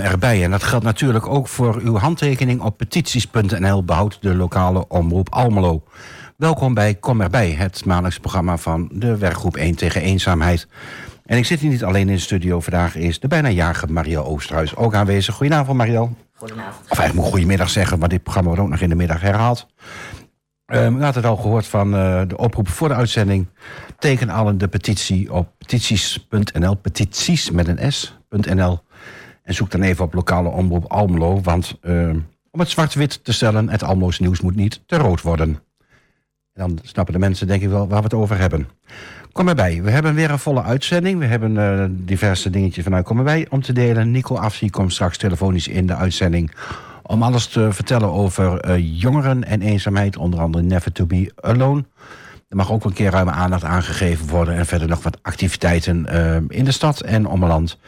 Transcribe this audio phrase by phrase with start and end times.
[0.00, 0.44] erbij.
[0.44, 3.84] En dat geldt natuurlijk ook voor uw handtekening op petities.nl...
[3.84, 5.82] behoudt de lokale omroep Almelo.
[6.36, 10.68] Welkom bij Kom erbij, het maandelijks programma van de werkgroep 1 tegen eenzaamheid.
[11.24, 12.60] En ik zit hier niet alleen in de studio.
[12.60, 15.34] Vandaag is de bijna jarige Mariel Oosterhuis ook aanwezig.
[15.34, 16.16] Goedenavond, Mariel.
[16.34, 16.74] Goedenavond.
[16.74, 19.20] Of eigenlijk moet ik goedemiddag zeggen, want dit programma wordt ook nog in de middag
[19.20, 19.66] herhaald.
[20.66, 23.46] Uh, u had het al gehoord van uh, de oproep voor de uitzending.
[23.98, 28.80] Teken allen de petitie op petities.nl, petities met een s.nl.
[29.46, 31.40] En zoek dan even op lokale omroep Almelo.
[31.40, 32.10] Want uh,
[32.50, 35.48] om het zwart-wit te stellen, het Almeloos nieuws moet niet te rood worden.
[36.52, 38.68] En dan snappen de mensen denk ik wel waar we het over hebben.
[39.32, 41.18] Kom erbij, we hebben weer een volle uitzending.
[41.18, 44.10] We hebben uh, diverse dingetjes vanuit Kom erbij om te delen.
[44.10, 46.52] Nico Afsie komt straks telefonisch in de uitzending...
[47.02, 50.16] om alles te vertellen over uh, jongeren en eenzaamheid.
[50.16, 51.84] Onder andere Never to be Alone.
[52.48, 54.54] Er mag ook een keer ruime aandacht aangegeven worden...
[54.54, 57.78] en verder nog wat activiteiten uh, in de stad en omland.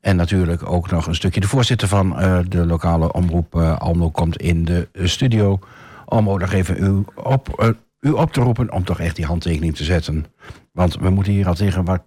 [0.00, 2.16] En natuurlijk ook nog een stukje de voorzitter van
[2.48, 4.10] de lokale omroep Almelo...
[4.10, 5.58] komt in de studio
[6.04, 9.84] ook nog even u op u op te roepen om toch echt die handtekening te
[9.84, 10.24] zetten.
[10.72, 12.02] Want we moeten hier al tegen wat,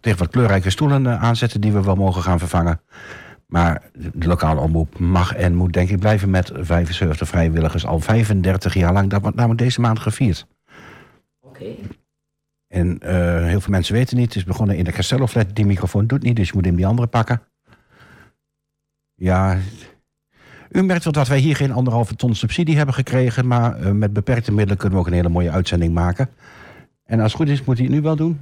[0.00, 1.60] tegen wat kleurrijke stoelen aanzetten...
[1.60, 2.80] die we wel mogen gaan vervangen.
[3.46, 7.86] Maar de lokale omroep mag en moet denk ik blijven met 75 vrijwilligers...
[7.86, 9.10] al 35 jaar lang.
[9.10, 10.46] Dat wordt namelijk deze maand gevierd.
[11.40, 11.64] Oké.
[12.68, 13.10] En uh,
[13.44, 14.26] heel veel mensen weten niet.
[14.26, 15.54] Het is begonnen in de Castello-flat.
[15.54, 17.42] Die microfoon doet niet, dus je moet hem die andere pakken.
[19.14, 19.58] Ja,
[20.70, 23.46] u merkt wel dat wij hier geen anderhalve ton subsidie hebben gekregen...
[23.46, 26.28] maar uh, met beperkte middelen kunnen we ook een hele mooie uitzending maken.
[27.04, 28.40] En als het goed is, moet hij het nu wel doen?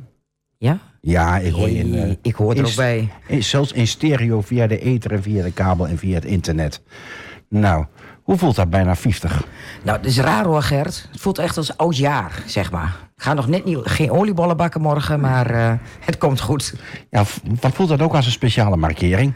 [0.58, 0.78] Ja?
[1.00, 1.94] Ja, ik hoor je in...
[1.94, 3.12] Uh, ik hoor er ook bij.
[3.26, 6.82] In, zelfs in stereo via de ether en via de kabel en via het internet.
[7.48, 7.86] Nou,
[8.26, 9.44] hoe voelt dat bijna 50?
[9.82, 11.08] Nou, het is raar hoor, Gert.
[11.12, 12.96] Het voelt echt als oud jaar, zeg maar.
[13.16, 15.72] Ik ga nog net niet, geen oliebollen bakken morgen, maar uh,
[16.08, 16.74] het komt goed.
[17.10, 17.24] Ja,
[17.60, 19.32] wat voelt dat ook als een speciale markering?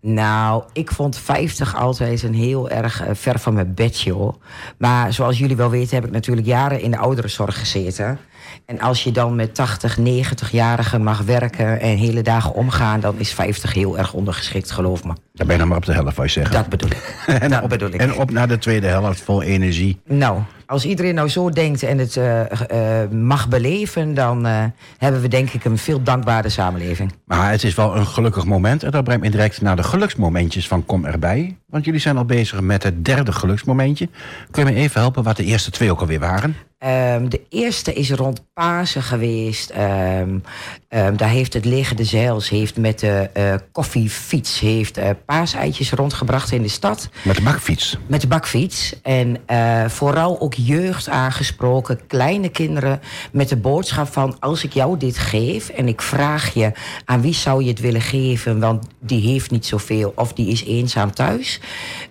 [0.00, 4.36] Nou, ik vond 50 altijd een heel erg uh, ver van mijn bedje, hoor.
[4.78, 8.18] Maar zoals jullie wel weten heb ik natuurlijk jaren in de ouderenzorg gezeten.
[8.66, 13.00] En als je dan met 80, 90-jarigen mag werken en hele dagen omgaan...
[13.00, 15.12] dan is 50 heel erg ondergeschikt, geloof me.
[15.32, 16.54] Dan ben je maar op de helft, wou je zeggen.
[16.54, 17.24] Dat bedoel ik.
[17.40, 18.00] en, dat op, bedoel ik.
[18.00, 20.00] en op naar de tweede helft, vol energie.
[20.06, 24.14] Nou, als iedereen nou zo denkt en het uh, uh, mag beleven...
[24.14, 24.64] dan uh,
[24.98, 27.12] hebben we denk ik een veel dankbare samenleving.
[27.24, 28.82] Maar het is wel een gelukkig moment.
[28.82, 31.56] En dat brengt me direct naar de geluksmomentjes van Kom erbij.
[31.74, 34.08] Want jullie zijn al bezig met het derde geluksmomentje.
[34.50, 36.56] Kun je me even helpen wat de eerste twee ook alweer waren?
[36.84, 39.72] Um, de eerste is rond Pasen geweest.
[39.76, 40.42] Um,
[40.88, 45.92] um, daar heeft het Leger de Zeils heeft met de uh, koffiefiets heeft, uh, paaseitjes
[45.92, 47.08] rondgebracht in de stad.
[47.22, 47.98] Met de bakfiets?
[48.06, 48.94] Met de bakfiets.
[49.02, 53.00] En uh, vooral ook jeugd aangesproken, kleine kinderen...
[53.32, 56.72] met de boodschap van als ik jou dit geef en ik vraag je...
[57.04, 60.12] aan wie zou je het willen geven, want die heeft niet zoveel...
[60.16, 61.60] of die is eenzaam thuis...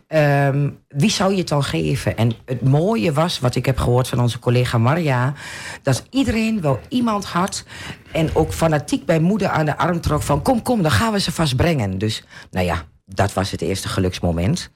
[0.08, 2.18] Um, wie zou je het dan geven?
[2.18, 5.34] En het mooie was, wat ik heb gehoord van onze collega Maria...
[5.82, 7.64] dat iedereen wel iemand had...
[8.12, 10.42] en ook fanatiek bij moeder aan de arm trok van...
[10.42, 11.98] kom, kom, dan gaan we ze vast brengen.
[11.98, 14.72] Dus nou ja, dat was het eerste geluksmoment.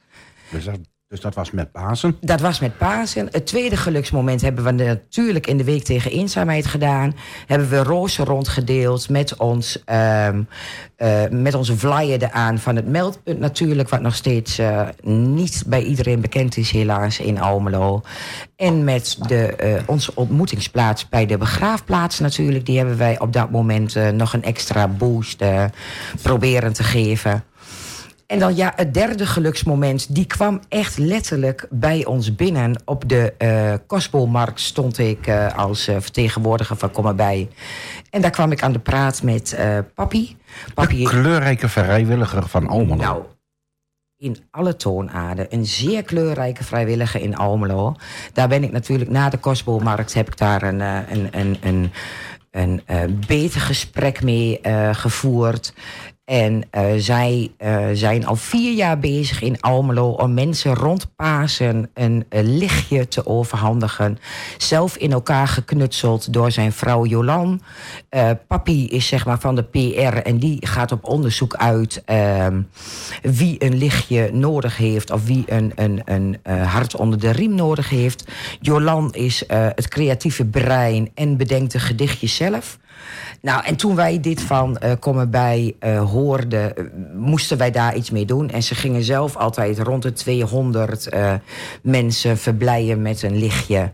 [1.08, 2.18] Dus dat was met Pasen?
[2.22, 3.28] Dat was met Pasen.
[3.32, 7.16] Het tweede geluksmoment hebben we natuurlijk in de Week tegen Eenzaamheid gedaan.
[7.46, 11.76] Hebben we rozen rondgedeeld met, ons, uh, uh, met onze
[12.20, 13.90] eraan van het meldpunt natuurlijk...
[13.90, 18.02] wat nog steeds uh, niet bij iedereen bekend is helaas in Almelo.
[18.56, 22.66] En met de, onze ontmoetingsplaats bij de begraafplaats natuurlijk.
[22.66, 25.44] Die hebben wij op dat moment nog een extra boost
[26.22, 27.44] proberen te geven...
[28.28, 32.82] En dan ja, het derde geluksmoment, die kwam echt letterlijk bij ons binnen.
[32.86, 37.06] Op de uh, Kostbolmarkt stond ik uh, als uh, vertegenwoordiger van Kom.
[37.08, 39.58] En daar kwam ik aan de praat met
[39.94, 40.38] papi.
[40.74, 41.04] papi.
[41.04, 42.96] De kleurrijke vrijwilliger van Almelo.
[42.96, 43.24] Nou,
[44.18, 45.48] in alle toonaarden.
[45.50, 47.96] Een zeer kleurrijke vrijwilliger in Almelo.
[48.34, 51.92] Daar ben ik natuurlijk na de Kostbolmarkt heb ik daar een, een, een, een,
[52.52, 54.60] een, een beter gesprek mee
[54.92, 55.74] gevoerd.
[56.28, 61.90] En uh, zij uh, zijn al vier jaar bezig in Almelo om mensen rond Pasen
[61.94, 64.18] een, lichtje te overhandigen.
[64.58, 67.62] Zelf in elkaar geknutseld door zijn vrouw Jolan.
[68.10, 72.04] Uh, papi is zeg maar van de PR en die gaat op onderzoek uit
[73.22, 77.90] wie een lichtje nodig heeft of wie een, een, een hart onder de riem nodig
[77.90, 78.32] heeft.
[78.62, 82.78] Jolan is het creatieve brein en bedenkt de gedichtjes zelf.
[83.42, 86.86] Nou, en toen wij dit van uh, Kom bij uh, hoorden, uh,
[87.16, 88.50] moesten wij daar iets mee doen.
[88.50, 91.10] En ze gingen zelf altijd rond de 200
[91.82, 93.94] mensen verblijden met een lichtje.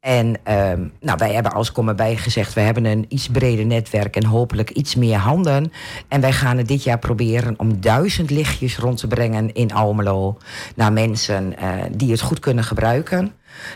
[0.00, 2.52] En ehm, nou, wij hebben als Kom erbij gezegd...
[2.52, 5.72] we hebben een iets breder netwerk en hopelijk iets meer handen.
[6.08, 10.38] En wij gaan het dit jaar proberen om duizend lichtjes rond te brengen in Almelo...
[10.74, 11.54] naar mensen
[11.96, 13.32] die het goed kunnen gebruiken.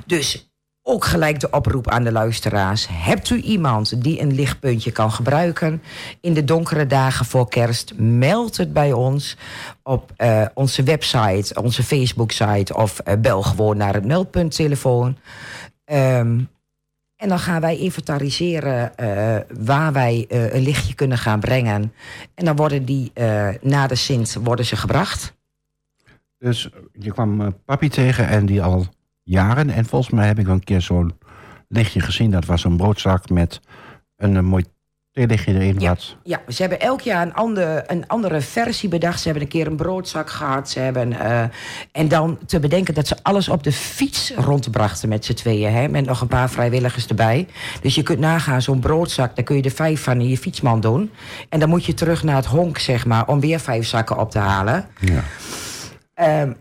[0.06, 0.53] Dus
[0.86, 2.86] ook gelijk de oproep aan de luisteraars.
[2.90, 5.82] Hebt u iemand die een lichtpuntje kan gebruiken
[6.20, 7.92] in de donkere dagen voor kerst?
[7.96, 9.36] Meld het bij ons
[9.82, 15.16] op uh, onze website, onze Facebook-site of uh, bel gewoon naar het meldpunttelefoon.
[15.84, 16.48] Um,
[17.16, 21.92] en dan gaan wij inventariseren uh, waar wij een lichtje kunnen gaan brengen.
[22.34, 23.12] En dan worden die
[23.60, 25.34] na de Sint worden ze gebracht.
[26.38, 28.86] Dus je kwam papi tegen en die al
[29.24, 29.70] jaren.
[29.70, 31.18] En volgens mij heb ik wel een keer zo'n
[31.68, 32.30] lichtje gezien.
[32.30, 33.60] Dat was een broodzak met
[34.16, 34.64] een, een mooi
[35.14, 35.78] theelichtje erin.
[35.78, 39.18] Ja, ja, ze hebben elk jaar een, ander, een andere versie bedacht.
[39.18, 40.70] Ze hebben een keer een broodzak gehad.
[40.70, 41.42] Ze hebben, uh,
[41.92, 45.72] en dan te bedenken dat ze alles op de fiets rondbrachten met z'n tweeën.
[45.72, 47.46] Hè, met nog een paar vrijwilligers erbij.
[47.80, 50.80] Dus je kunt nagaan, zo'n broodzak, daar kun je er vijf van in je fietsman
[50.80, 51.10] doen.
[51.48, 54.30] En dan moet je terug naar het honk, zeg maar, om weer vijf zakken op
[54.30, 54.86] te halen.
[55.00, 55.22] Ja.
[56.42, 56.56] Um,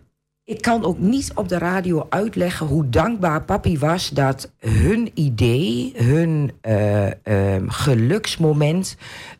[0.45, 5.94] ik kan ook niet op de radio uitleggen hoe dankbaar papi was dat hun idee,
[5.95, 7.12] hun uh, uh,
[7.68, 8.98] geluksmoment.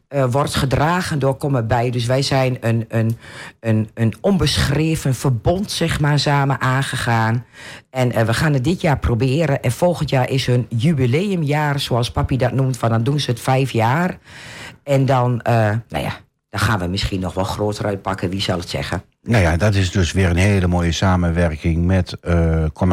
[0.10, 1.90] Uh, wordt gedragen door Kom erbij.
[1.90, 3.18] Dus wij zijn een, een,
[3.60, 7.46] een, een onbeschreven verbond, zeg maar, samen aangegaan.
[7.90, 9.62] En we gaan het dit jaar proberen.
[9.62, 12.78] En volgend jaar is hun jubileumjaar, zoals papi dat noemt.
[12.78, 14.18] Van dan doen ze het vijf jaar.
[14.84, 16.23] En dan, nou ja,
[16.54, 19.04] dan gaan we misschien nog wel groter uitpakken, wie zal het zeggen.
[19.22, 22.92] Nou ja, dat is dus weer een hele mooie samenwerking met uh, Kom.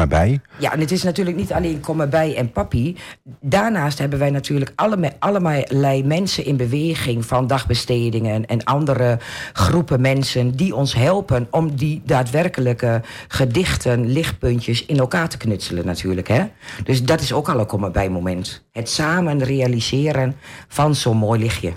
[0.57, 2.97] Ja, en het is natuurlijk niet alleen Kom erbij en Papi.
[3.41, 7.25] Daarnaast hebben wij natuurlijk alle, allerlei mensen in beweging...
[7.25, 9.19] van dagbestedingen en andere
[9.53, 10.55] groepen mensen...
[10.55, 14.85] die ons helpen om die daadwerkelijke gedichten, lichtpuntjes...
[14.85, 16.27] in elkaar te knutselen natuurlijk.
[16.27, 16.43] Hè?
[16.83, 18.63] Dus dat is ook al een Kom erbij moment.
[18.71, 20.35] Het samen realiseren
[20.67, 21.71] van zo'n mooi lichtje.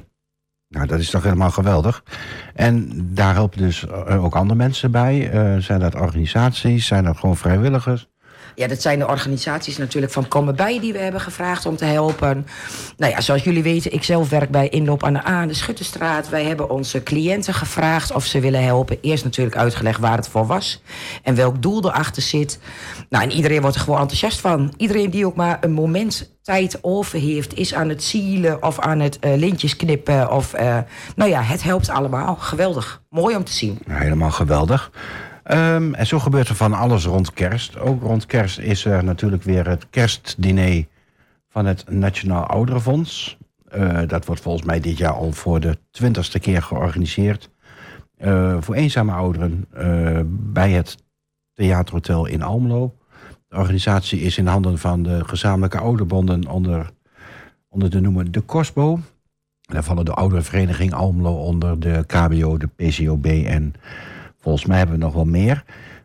[0.74, 2.04] Nou, dat is toch helemaal geweldig.
[2.54, 5.34] En daar helpen dus eh, ook andere mensen bij.
[5.34, 6.86] Uh, zijn dat organisaties?
[6.86, 8.08] Zijn dat gewoon vrijwilligers?
[8.54, 11.84] Ja, dat zijn de organisaties natuurlijk van Komen Bij die we hebben gevraagd om te
[11.84, 12.46] helpen.
[12.96, 16.28] Nou ja, zoals jullie weten, ik zelf werk bij Inloop aan de A, de Schuttenstraat.
[16.28, 18.98] Wij hebben onze cliënten gevraagd of ze willen helpen.
[19.00, 20.82] Eerst natuurlijk uitgelegd waar het voor was
[21.22, 22.58] en welk doel erachter zit.
[23.08, 24.74] Nou, en iedereen wordt er gewoon enthousiast van.
[24.76, 29.00] Iedereen die ook maar een moment tijd over heeft, is aan het zielen of aan
[29.00, 30.30] het uh, lintjes knippen.
[30.30, 30.78] Of, uh,
[31.16, 32.34] nou ja, het helpt allemaal.
[32.36, 33.02] Geweldig.
[33.10, 33.78] Mooi om te zien.
[33.88, 34.90] Helemaal geweldig.
[35.50, 37.78] Um, en zo gebeurt er van alles rond kerst.
[37.78, 40.86] Ook rond kerst is er natuurlijk weer het kerstdiner
[41.48, 43.38] van het Nationaal Ouderenfonds.
[43.76, 47.50] Uh, dat wordt volgens mij dit jaar al voor de twintigste keer georganiseerd.
[48.18, 50.96] Uh, voor eenzame ouderen uh, bij het
[51.52, 52.94] Theaterhotel in Almelo.
[53.48, 56.90] De organisatie is in handen van de gezamenlijke ouderbonden onder,
[57.68, 59.00] onder de noemer de COSBO.
[59.60, 63.74] Daar vallen de ouderenvereniging Almelo onder, de KBO, de PCOB en
[64.44, 65.64] Volgens mij hebben we nog wel meer.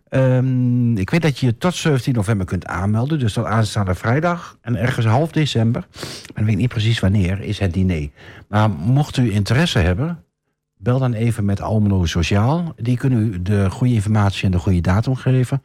[0.10, 3.20] Um, ik weet dat je je tot 17 november kunt aanmelden.
[3.20, 4.58] Dus tot aanstaande vrijdag.
[4.62, 5.88] En ergens half december,
[6.34, 8.10] en ik weet niet precies wanneer, is het diner.
[8.48, 10.24] Maar mocht u interesse hebben,
[10.78, 12.74] bel dan even met Almelo Sociaal.
[12.76, 15.62] Die kunnen u de goede informatie en de goede datum geven.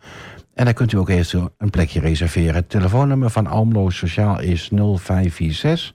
[0.54, 2.54] En dan kunt u ook eerst een plekje reserveren.
[2.54, 5.94] Het telefoonnummer van Almelo Sociaal is 0546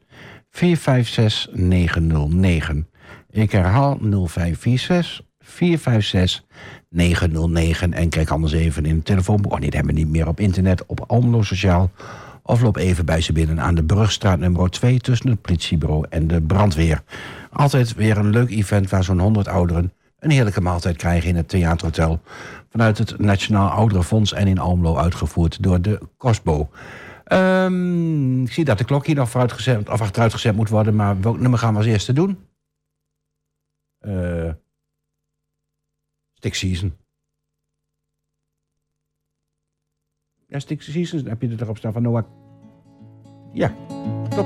[0.49, 2.87] 456 909.
[3.29, 6.43] Ik herhaal 0546 456
[6.89, 7.93] 909.
[7.93, 9.51] En kijk anders even in het telefoonboek.
[9.51, 10.85] Oh nee, dat hebben we niet meer op internet.
[10.85, 11.91] Op Almelo Sociaal.
[12.43, 14.99] Of loop even bij ze binnen aan de Brugstraat nummer 2...
[14.99, 17.03] tussen het politiebureau en de brandweer.
[17.51, 19.93] Altijd weer een leuk event waar zo'n 100 ouderen...
[20.19, 22.21] een heerlijke maaltijd krijgen in het Theaterhotel...
[22.69, 26.69] vanuit het Nationaal Ouderenfonds en in Almelo uitgevoerd door de COSBO.
[27.33, 30.95] Um, ik zie dat de klok hier nog vooruitgezet, of achteruit gezet moet worden...
[30.95, 32.39] maar welk nummer gaan we als eerste doen?
[34.01, 34.49] Uh,
[36.39, 36.97] Stick Season.
[40.47, 42.23] Ja, Stick Season heb je er erop staan van Noah.
[43.53, 43.75] Ja,
[44.29, 44.45] top.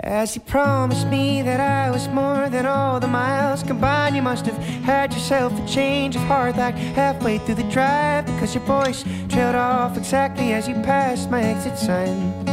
[0.00, 4.46] As you promised me that I was more than all the miles combined, you must
[4.46, 9.04] have had yourself a change of heart like halfway through the drive because your voice
[9.28, 12.44] trailed off exactly as you passed my exit sign.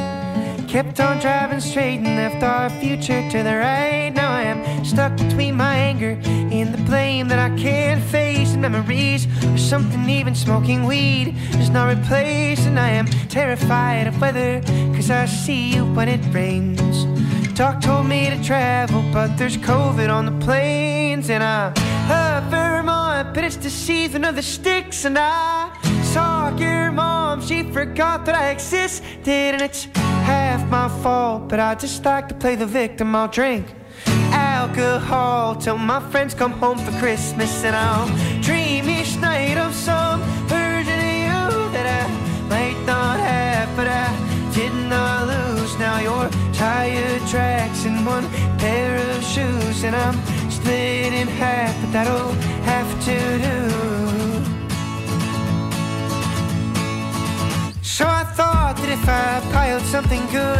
[0.67, 4.09] Kept on driving straight and left our future to the right.
[4.09, 6.17] Now I am stuck between my anger
[6.93, 8.53] the blame that I can't face.
[8.53, 12.65] And memories or something even smoking weed does not replace.
[12.65, 14.61] And I am terrified of weather,
[14.95, 17.05] cause I see you when it rains.
[17.55, 21.29] Doc told me to travel, but there's COVID on the planes.
[21.29, 21.73] And I
[22.09, 25.05] love Vermont, but it's the season of the sticks.
[25.05, 25.71] And I
[26.13, 29.85] Saw your mom, she forgot that I existed, and it's
[30.29, 31.49] half my fault.
[31.49, 33.15] But I just like to play the victim.
[33.15, 33.65] I'll drink
[34.63, 38.07] alcohol till my friends come home for Christmas, and I'll
[38.41, 41.43] dream each night of some version of you
[41.75, 42.03] that I
[42.53, 44.07] might not have, but I
[44.57, 45.71] did not lose.
[45.79, 48.25] Now you're tire tracks and one
[48.57, 50.17] pair of shoes, and I'm
[50.49, 52.31] split in half, but that'll
[52.71, 53.17] have to
[53.47, 53.59] do.
[57.81, 60.52] So I thought that if I piled something good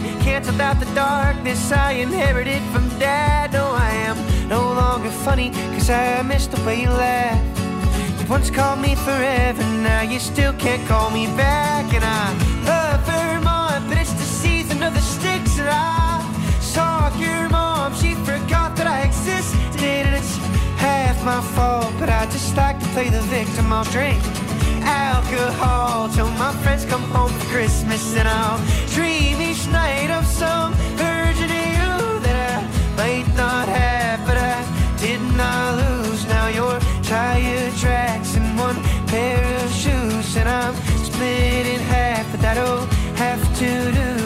[0.00, 3.52] could out the darkness I inherited from dad.
[3.52, 8.20] No, I am no longer funny, cause I miss the way you laughed.
[8.20, 11.92] You once called me forever, now you still can't call me back.
[11.94, 12.24] And I
[12.66, 15.58] love Vermont, but it's the season of the sticks.
[15.58, 16.20] And I
[16.60, 19.82] saw your mom, she forgot that I existed.
[19.82, 20.36] And it's
[20.76, 23.72] half my fault, but I just like to play the victim.
[23.72, 24.22] I'll drink
[24.86, 28.58] alcohol till my friends come home for Christmas, and I'll
[28.94, 29.35] dream
[29.68, 34.58] night of some of you that I might not have, but I
[34.98, 36.26] did not lose.
[36.26, 42.40] Now you're tire tracks and one pair of shoes, and I'm split in half, but
[42.40, 44.25] that'll have to do.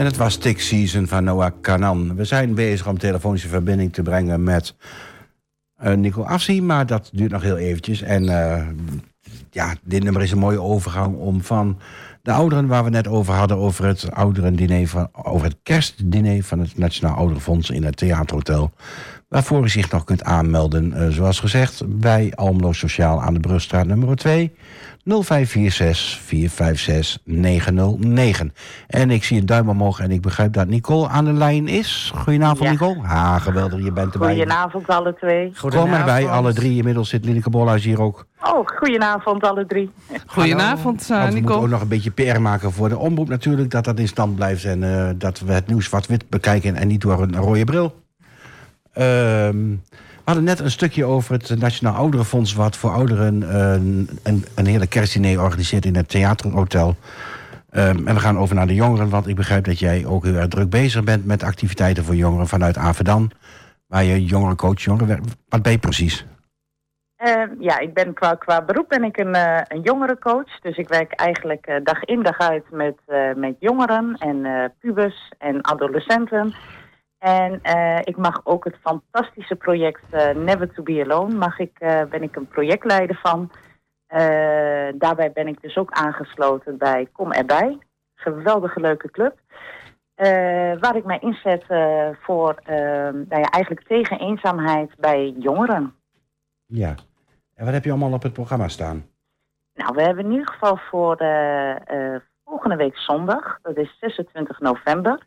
[0.00, 2.16] En het was Tick Season van Noah Kanan.
[2.16, 4.74] We zijn bezig om telefonische verbinding te brengen met
[5.76, 8.02] eh, Nico Afsi, maar dat duurt nog heel eventjes.
[8.02, 8.66] En eh,
[9.50, 11.78] ja, dit nummer is een mooie overgang om van
[12.22, 16.58] de ouderen waar we net over hadden, over het ouderendiner van, over het kerstdiner van
[16.58, 18.72] het Nationaal Ouderenfonds in het Theaterhotel.
[19.28, 23.86] Waarvoor u zich nog kunt aanmelden, eh, zoals gezegd, bij Almelo Sociaal aan de Brugstraat
[23.86, 24.52] nummer 2.
[25.04, 28.52] 0546 456 909.
[28.86, 32.12] En ik zie een duim omhoog en ik begrijp dat Nicole aan de lijn is.
[32.14, 32.70] Goedenavond, Ja.
[32.70, 33.00] Nicole.
[33.02, 34.28] Ha, geweldig, je bent erbij.
[34.34, 35.52] Goedenavond alle twee.
[35.60, 36.76] Kom erbij, alle drie.
[36.76, 38.26] Inmiddels zit Lineke Bolhuis hier ook.
[38.42, 39.90] Oh, goedenavond alle drie.
[40.26, 41.60] Goedenavond, eh, Want we moeten Nicole.
[41.64, 43.70] ook nog een beetje PR maken voor de omroep natuurlijk.
[43.70, 47.00] Dat dat in stand blijft en eh, dat we het nieuws wat-wit bekijken en niet
[47.00, 47.94] door een rode bril.
[48.92, 49.56] Ehm,
[50.30, 52.54] hadden net een stukje over het Nationaal Ouderenfonds...
[52.54, 53.72] wat voor ouderen eh,
[54.22, 56.96] een, een hele kerstdiner organiseert in het Theaterhotel.
[57.70, 60.34] Ehm, en we gaan over naar de jongeren, want ik begrijp dat jij ook heel
[60.34, 61.26] erg druk bezig bent...
[61.26, 63.30] met activiteiten voor jongeren vanuit Avedan.
[63.86, 65.20] Waar je jongerencoach, jongeren...
[65.48, 66.26] Wat ben je precies?
[67.20, 70.60] Eh, ja, ik ben qua, qua beroep ben ik een, eh, een jongerencoach.
[70.60, 72.96] Dus ik werk eigenlijk eh, dag in dag uit met,
[73.36, 76.54] met jongeren en pubers en adolescenten.
[77.20, 81.78] En eh, ik mag ook het fantastische project eh, Never to be Alone, mag ik,
[81.78, 83.50] eh, ben ik een projectleider van.
[84.98, 87.78] Daarbij ben ik dus ook aangesloten bij Kom Erbij.
[88.14, 89.38] Geweldige leuke club.
[90.80, 91.64] Waar ik mij inzet
[92.20, 92.76] voor eh,
[93.12, 95.94] nou ja, eigenlijk tegen eenzaamheid bij jongeren.
[96.66, 96.94] Ja.
[97.54, 99.06] En wat heb je allemaal op het programma staan?
[99.74, 101.16] Nou, we hebben in ieder geval voor
[102.44, 105.26] volgende week zondag, dat is 26 november,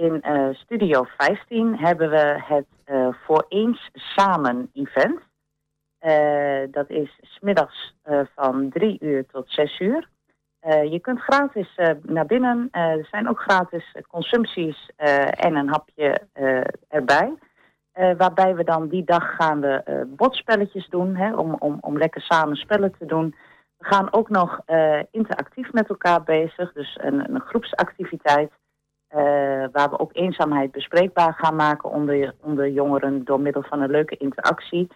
[0.00, 5.20] in eh, Studio 15 hebben we het eh, Voor Eens Samen event.
[5.98, 7.94] Eh, dat is smiddags
[8.34, 10.08] van 3 uur tot 6 uur.
[10.62, 12.68] Je kunt gratis naar binnen.
[12.70, 14.90] Er zijn ook gratis consumpties
[15.30, 16.20] en een hapje
[16.88, 17.34] erbij.
[17.92, 22.56] Waarbij we dan die dag gaan we bordspelletjes doen, hè, om, om, om lekker samen
[22.56, 23.34] spellen te doen.
[23.78, 24.60] We gaan ook nog
[25.10, 28.52] interactief met elkaar bezig, dus een, een groepsactiviteit.
[29.10, 33.90] Eh, waar we ook eenzaamheid bespreekbaar gaan maken onder, onder jongeren door middel van een
[33.90, 34.88] leuke interactie.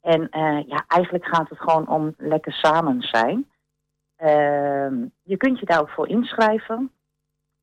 [0.00, 3.50] En eh, ja, eigenlijk gaat het gewoon om lekker samen zijn.
[4.16, 6.90] Ehm, je kunt je daar ook voor inschrijven.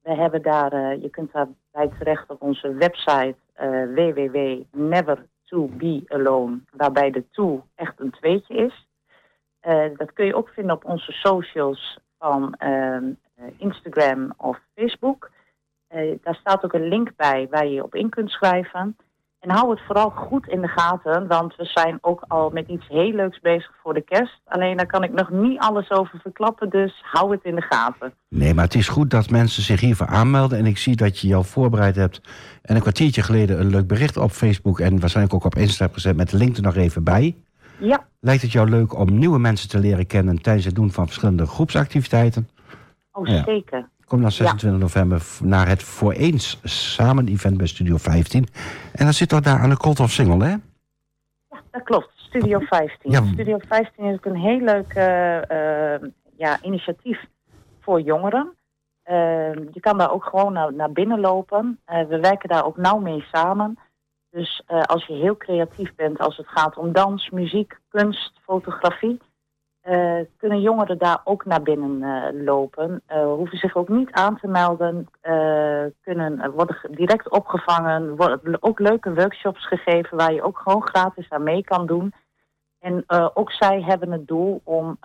[0.02, 7.24] We hebben daar, eh, je kunt daarbij terecht op onze website eh www.never2bealone, waarbij de
[7.32, 8.88] to echt een tweetje is.
[9.98, 15.32] Dat kun je ook vinden op onze socials van ehm, eh, Instagram of Facebook.
[15.94, 18.96] Eh, daar staat ook een link bij waar je je op in kunt schrijven.
[19.40, 22.88] En hou het vooral goed in de gaten, want we zijn ook al met iets
[22.88, 24.42] heel leuks bezig voor de kerst.
[24.46, 28.14] Alleen daar kan ik nog niet alles over verklappen, dus hou het in de gaten.
[28.30, 30.58] Nee, maar het is goed dat mensen zich hiervoor aanmelden.
[30.58, 32.22] En ik zie dat je jou voorbereid hebt.
[32.62, 35.96] En een kwartiertje geleden een leuk bericht op Facebook en waarschijnlijk ook op Insta hebt
[35.96, 37.36] gezet met de link er nog even bij.
[37.78, 41.06] Ja, Lijkt het jou leuk om nieuwe mensen te leren kennen tijdens het doen van
[41.06, 42.50] verschillende groepsactiviteiten?
[43.12, 43.44] oh Ja.
[43.44, 43.90] zeker.
[44.14, 48.48] Kom dan 26 november naar het Voor Eens Samen event bij Studio 15.
[48.94, 50.50] En dan zit toch daar aan de Cold of Single, hè?
[51.50, 52.10] Ja, dat klopt.
[52.16, 53.12] Studio 15.
[53.12, 53.24] Ja.
[53.26, 56.02] Studio 15 is ook een heel leuk eh, eh,
[56.38, 57.26] ja, initiatief
[57.80, 58.54] voor jongeren.
[59.04, 61.80] Eh, je kan daar ook gewoon naar, naar binnen lopen.
[61.86, 63.78] Eh, we werken daar ook nauw mee samen.
[64.30, 69.20] Dus als je heel creatief bent als het gaat om dans, muziek, kunst, fotografie...
[69.84, 73.02] eh, kunnen jongeren daar ook naar binnen eh, lopen.
[73.06, 75.08] Eh, hoeven zich ook niet aan te melden.
[76.02, 78.16] kunnen, worden direct opgevangen.
[78.16, 82.14] Worden ook leuke workshops gegeven waar je ook gewoon gratis aan mee kan doen.
[82.80, 84.98] En ook zij hebben het doel om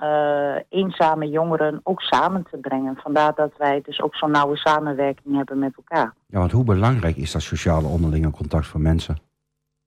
[0.68, 2.97] eenzame jongeren ook samen te brengen.
[2.97, 6.14] Vandaar dat wij dus ook zo'n nauwe samenwerking hebben met elkaar.
[6.26, 9.18] Ja, want hoe belangrijk is dat sociale onderlinge contact voor mensen?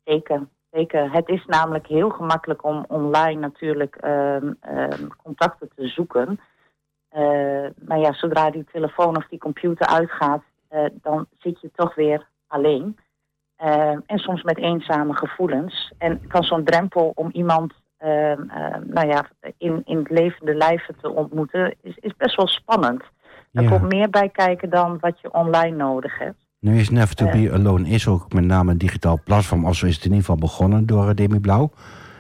[0.03, 1.11] Zeker, zeker.
[1.11, 6.39] Het is namelijk heel gemakkelijk om online natuurlijk ehm, ehm, contacten te zoeken.
[7.09, 11.95] Eh, maar ja, zodra die telefoon of die computer uitgaat, eh, dan zit je toch
[11.95, 12.97] weer alleen.
[13.55, 15.91] Eh, en soms met eenzame gevoelens.
[15.97, 19.25] En kan zo'n drempel om iemand ehm, ehm, nou ja,
[19.57, 23.03] in, in het levende lijven te ontmoeten, is, is best wel spannend.
[23.53, 23.69] Er Ja.
[23.69, 26.40] komt meer bij kijken dan wat je online nodig hebt.
[26.61, 29.65] Nu is Never to Be Alone is ook met name een digitaal platform.
[29.65, 31.71] Of zo is het in ieder geval begonnen door eh, Demi Blauw.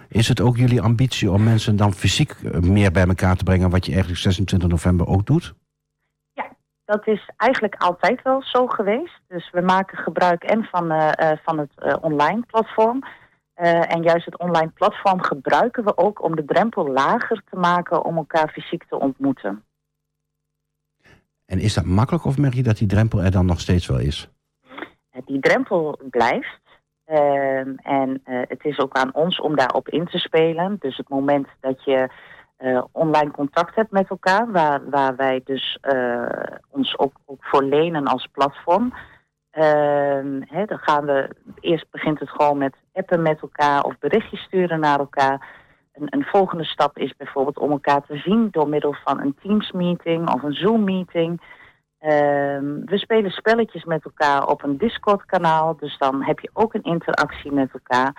[0.07, 3.69] Is het ook jullie ambitie om mensen dan fysiek eh, meer bij elkaar te brengen...
[3.69, 5.53] wat je eigenlijk 26 november ook doet?
[6.85, 9.21] Dat is eigenlijk altijd wel zo geweest.
[9.27, 13.03] Dus we maken gebruik en van, eh, van het online platform.
[13.53, 18.17] En juist het online platform gebruiken we ook om de drempel lager te maken om
[18.17, 19.63] elkaar fysiek te ontmoeten.
[21.45, 23.99] En is dat makkelijk of merk je dat die drempel er dan nog steeds wel
[23.99, 24.29] is?
[25.11, 26.59] Eh, die drempel blijft.
[27.05, 30.75] Ehm, en eh, het is ook aan ons om daarop in te spelen.
[30.79, 32.09] Dus het moment dat je
[32.57, 35.79] eh, online contact hebt met elkaar, waar, waar wij dus
[36.69, 38.93] ons ook, ook voor lenen als platform.
[39.51, 44.41] Ehm, hè, dan gaan we, eerst begint het gewoon met appen met elkaar of berichtjes
[44.41, 45.47] sturen naar elkaar.
[45.93, 49.71] Een, een volgende stap is bijvoorbeeld om elkaar te zien door middel van een Teams
[49.71, 51.41] meeting of een Zoom meeting.
[52.01, 56.83] Ehm, we spelen spelletjes met elkaar op een Discord-kanaal, dus dan heb je ook een
[56.83, 58.13] interactie met elkaar.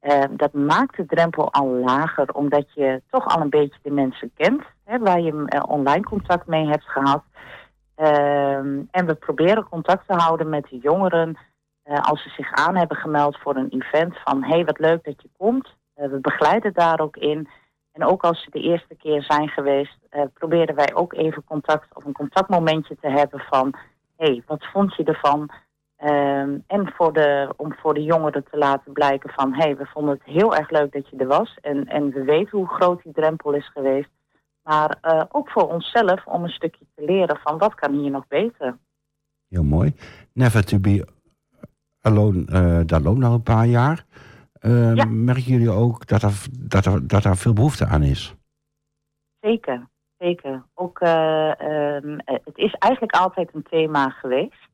[0.00, 4.30] Ehm, dat maakt de drempel al lager, omdat je toch al een beetje de mensen
[4.34, 7.22] kent, hè, waar je eh, online contact mee hebt gehad.
[7.94, 11.36] Ehm, en we proberen contact te houden met de jongeren
[11.82, 15.04] eh, als ze zich aan hebben gemeld voor een event van hé, hey, wat leuk
[15.04, 15.74] dat je komt.
[15.94, 17.48] Eh, we begeleiden daar ook in.
[17.92, 21.94] En ook als ze de eerste keer zijn geweest, eh, proberen wij ook even contact
[21.94, 23.74] of een contactmomentje te hebben van
[24.16, 25.50] hé, hey, wat vond je ervan?
[25.96, 29.86] Ehm, en voor de, om voor de jongeren te laten blijken van hé, hey, we
[29.86, 31.58] vonden het heel erg leuk dat je er was.
[31.60, 34.10] En, en we weten hoe groot die drempel is geweest.
[34.62, 38.26] Maar eh, ook voor onszelf om een stukje te leren van wat kan hier nog
[38.28, 38.76] beter.
[39.48, 39.94] Heel mooi.
[40.32, 41.06] Never to Be
[42.00, 44.04] Alone, eh dat loopt al een paar jaar.
[44.62, 45.04] Ja.
[45.04, 48.34] Merken jullie ook dat er, dat, er, dat er veel behoefte aan is?
[49.40, 50.62] Zeker, zeker.
[50.74, 54.68] Ook, eh, ehm, eh, het is eigenlijk altijd een thema geweest.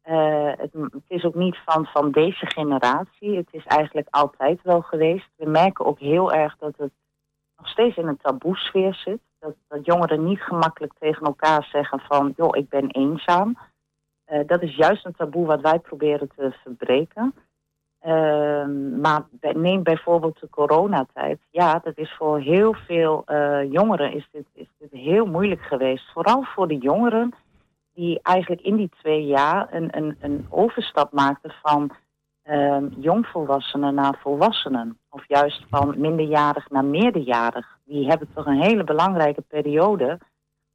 [0.00, 3.36] Eh, het, het is ook niet van, van deze generatie.
[3.36, 5.28] Het is eigenlijk altijd wel geweest.
[5.36, 6.92] We merken ook heel erg dat het
[7.56, 9.20] nog steeds in een taboesfeer zit.
[9.38, 12.32] Dat, dat jongeren niet gemakkelijk tegen elkaar zeggen van...
[12.36, 13.58] joh, ik ben eenzaam.
[14.46, 17.34] Dat is juist een taboe wat wij proberen te verbreken.
[18.00, 21.38] Ehm, maar neem bijvoorbeeld de coronatijd.
[21.50, 26.12] Ja, dat is voor heel veel eh, jongeren is dit, is dit heel moeilijk geweest.
[26.12, 27.34] Vooral voor de jongeren
[27.94, 31.90] die eigenlijk in die twee jaar een, een, een overstap maakten van
[32.42, 34.98] ehm, jongvolwassenen naar volwassenen.
[35.10, 37.78] Of juist van minderjarig naar meerderjarig.
[37.84, 40.18] Die hebben toch een hele belangrijke periode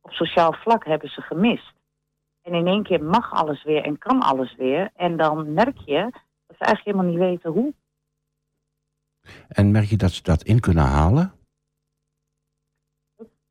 [0.02, 1.74] op sociaal vlak hebben ze gemist.
[2.42, 4.90] En in één keer mag alles weer en kan alles weer.
[4.96, 6.12] En dan merk je
[6.66, 7.74] eigenlijk helemaal niet weten hoe.
[9.48, 11.34] En merk je dat ze dat in kunnen halen?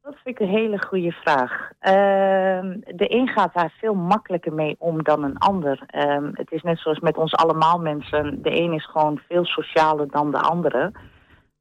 [0.03, 1.71] Dat vind ik een hele goede vraag.
[1.79, 5.83] Ehm, de een gaat daar veel makkelijker mee om dan een ander.
[5.87, 8.43] Ehm, het is net zoals met ons allemaal mensen.
[8.43, 10.93] De een is gewoon veel socialer dan de andere.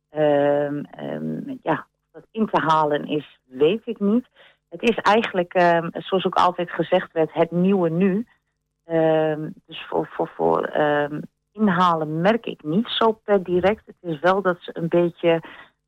[0.09, 4.27] Ehm, ehm, ja, of dat in te halen is, weet ik niet.
[4.69, 5.53] Het is eigenlijk,
[5.91, 8.27] zoals ook altijd gezegd werd, het nieuwe nu.
[9.65, 10.71] Dus voor, voor, voor
[11.53, 13.81] inhalen merk ik niet zo per direct.
[13.85, 15.41] Het is wel dat ze een beetje,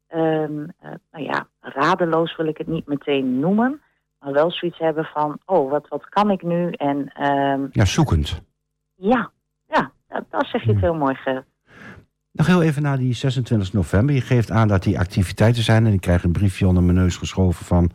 [0.08, 3.82] ehm, eh, nou ja, radeloos wil ik het niet meteen noemen.
[4.20, 6.72] Maar wel zoiets hebben van, oh, wat, wat kan ik nu?
[6.72, 8.42] En ehm, Ja, zoekend.
[8.96, 9.32] ja,
[9.68, 10.84] ja, dat, dat zeg je het Hmm.
[10.90, 11.46] heel mooi, Ger.
[12.32, 14.16] Nog heel even naar die 26 november.
[14.16, 15.86] Je geeft aan dat die activiteiten zijn.
[15.86, 17.92] En ik krijg een briefje onder mijn neus geschoven van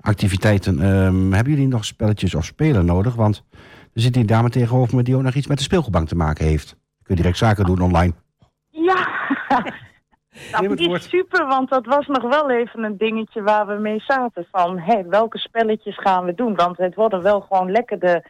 [0.00, 0.80] activiteiten.
[0.80, 3.14] Ehm, hebben jullie nog spelletjes of spelen nodig?
[3.14, 3.44] Want
[3.92, 6.44] er zit die dame tegenover me die ook nog iets met de speelgoedbank te maken
[6.46, 6.76] heeft.
[7.04, 8.12] Kun je direct zaken doen online.
[8.70, 9.06] Ja,
[10.50, 14.00] dat het is super, want dat was nog wel even een dingetje waar we mee
[14.00, 14.46] zaten.
[14.50, 16.54] Van, hé, welke spelletjes gaan we doen?
[16.54, 18.24] Want het worden wel gewoon lekker de,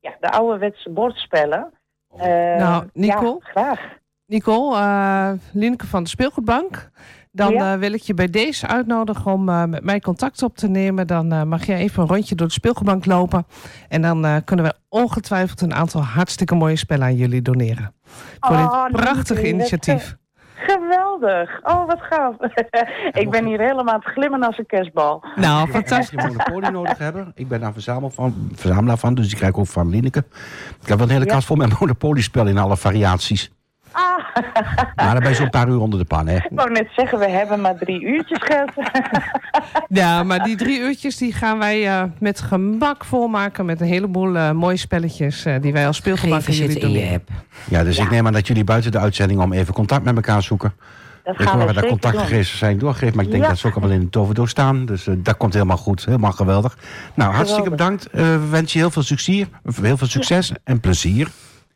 [0.00, 1.70] ja, de ouderwetse bordspellen.
[2.16, 3.38] Eh, Nou, Nico?
[3.42, 3.80] Ja, graag.
[4.26, 6.90] Nicole, eh Lineke van de Speelgoedbank.
[7.38, 7.72] Dan Ja.
[7.72, 11.06] eh, wil ik je bij deze uitnodigen om eh, met mij contact op te nemen.
[11.06, 13.46] Dan eh, mag jij even een rondje door de speelgoedbank lopen.
[13.88, 17.94] En dan eh, kunnen we ongetwijfeld een aantal hartstikke mooie spellen aan jullie doneren.
[18.40, 20.16] Voor Oh, dit prachtige initiatief.
[20.70, 21.60] Geweldig.
[21.62, 22.34] Oh, wat gaaf.
[23.22, 25.24] ik ben hier helemaal aan het glimmen als een kerstbal.
[25.36, 26.22] Nou, Als fantastisch.
[26.22, 27.32] je monopolie nodig hebben.
[27.34, 30.24] Ik ben daar verzamel van, verzamelaar van, dus die krijg ik ook van Lineke.
[30.82, 31.32] Ik heb wel een hele Ja.
[31.32, 33.50] kast vol met monopoliespellen in alle variaties.
[33.98, 34.42] Ah,
[34.96, 36.36] Maar dan ben je zo'n paar uur onder de pan, hè?
[36.36, 38.72] ik wou net zeggen, we hebben maar drie uurtjes, Gert.
[39.88, 43.66] Ja, maar die drie uurtjes die gaan wij eh, met gemak volmaken.
[43.66, 46.78] Met een heleboel eh, mooie spelletjes eh, die wij als aan jullie het in je
[46.80, 47.14] doneren.
[47.14, 47.28] app.
[47.68, 50.42] Ja, dus ik neem aan dat jullie buiten de uitzending om even contact met elkaar
[50.42, 50.72] zoeken.
[51.24, 51.90] Dat Ik gaan hoor we dat doen.
[51.90, 53.48] contactgegevens zijn doorgegeven, maar ik denk Ja.
[53.48, 54.86] dat ze ook al wel in de toverdoos staan.
[54.86, 56.04] Dus dat komt helemaal goed.
[56.04, 56.76] Helemaal geweldig.
[57.14, 58.06] Nou, hartstikke bedankt.
[58.06, 59.46] Eh, we wensen je heel veel succes,
[59.82, 61.28] heel veel succes en plezier.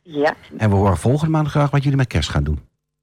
[0.03, 0.33] Ja.
[0.57, 2.59] En we horen volgende maand graag wat jullie met kerst gaan doen.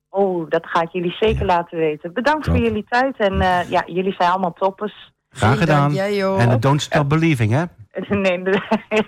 [0.09, 2.13] Oh, dat ga ik jullie zeker laten weten.
[2.13, 2.55] Bedankt Top.
[2.55, 3.17] voor jullie tijd.
[3.17, 5.13] En eh, ja, jullie zijn allemaal toppers.
[5.31, 5.95] Graag gedaan.
[5.97, 7.65] En don't stop believing, hè?
[8.09, 8.61] Nee, dat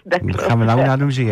[0.05, 0.42] Dan klopt.
[0.42, 1.28] gaan we nou naar de muziek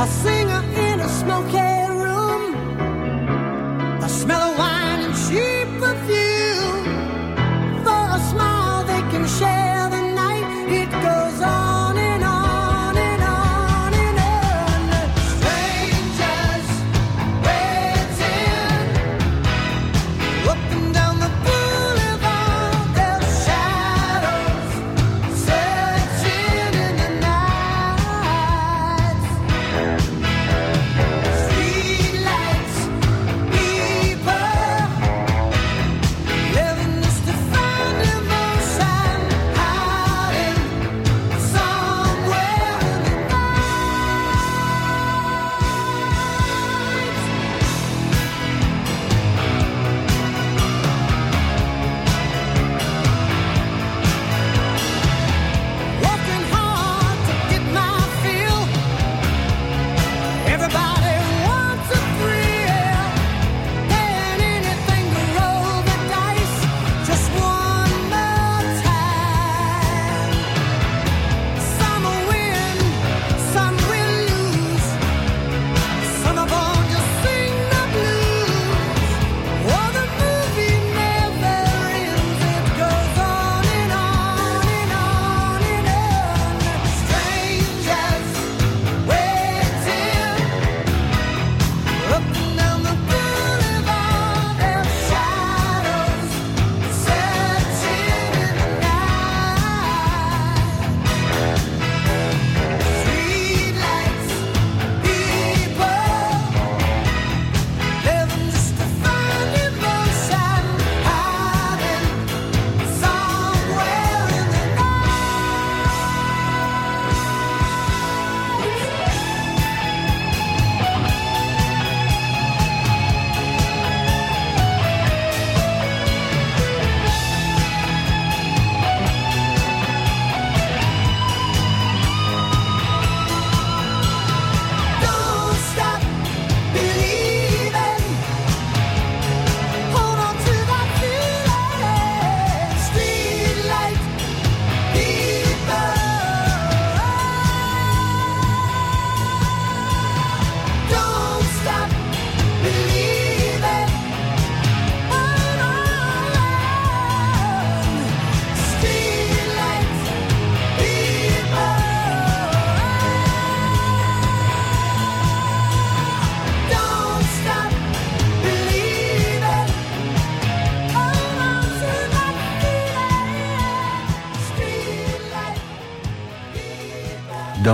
[0.00, 1.79] a singer in a smoky.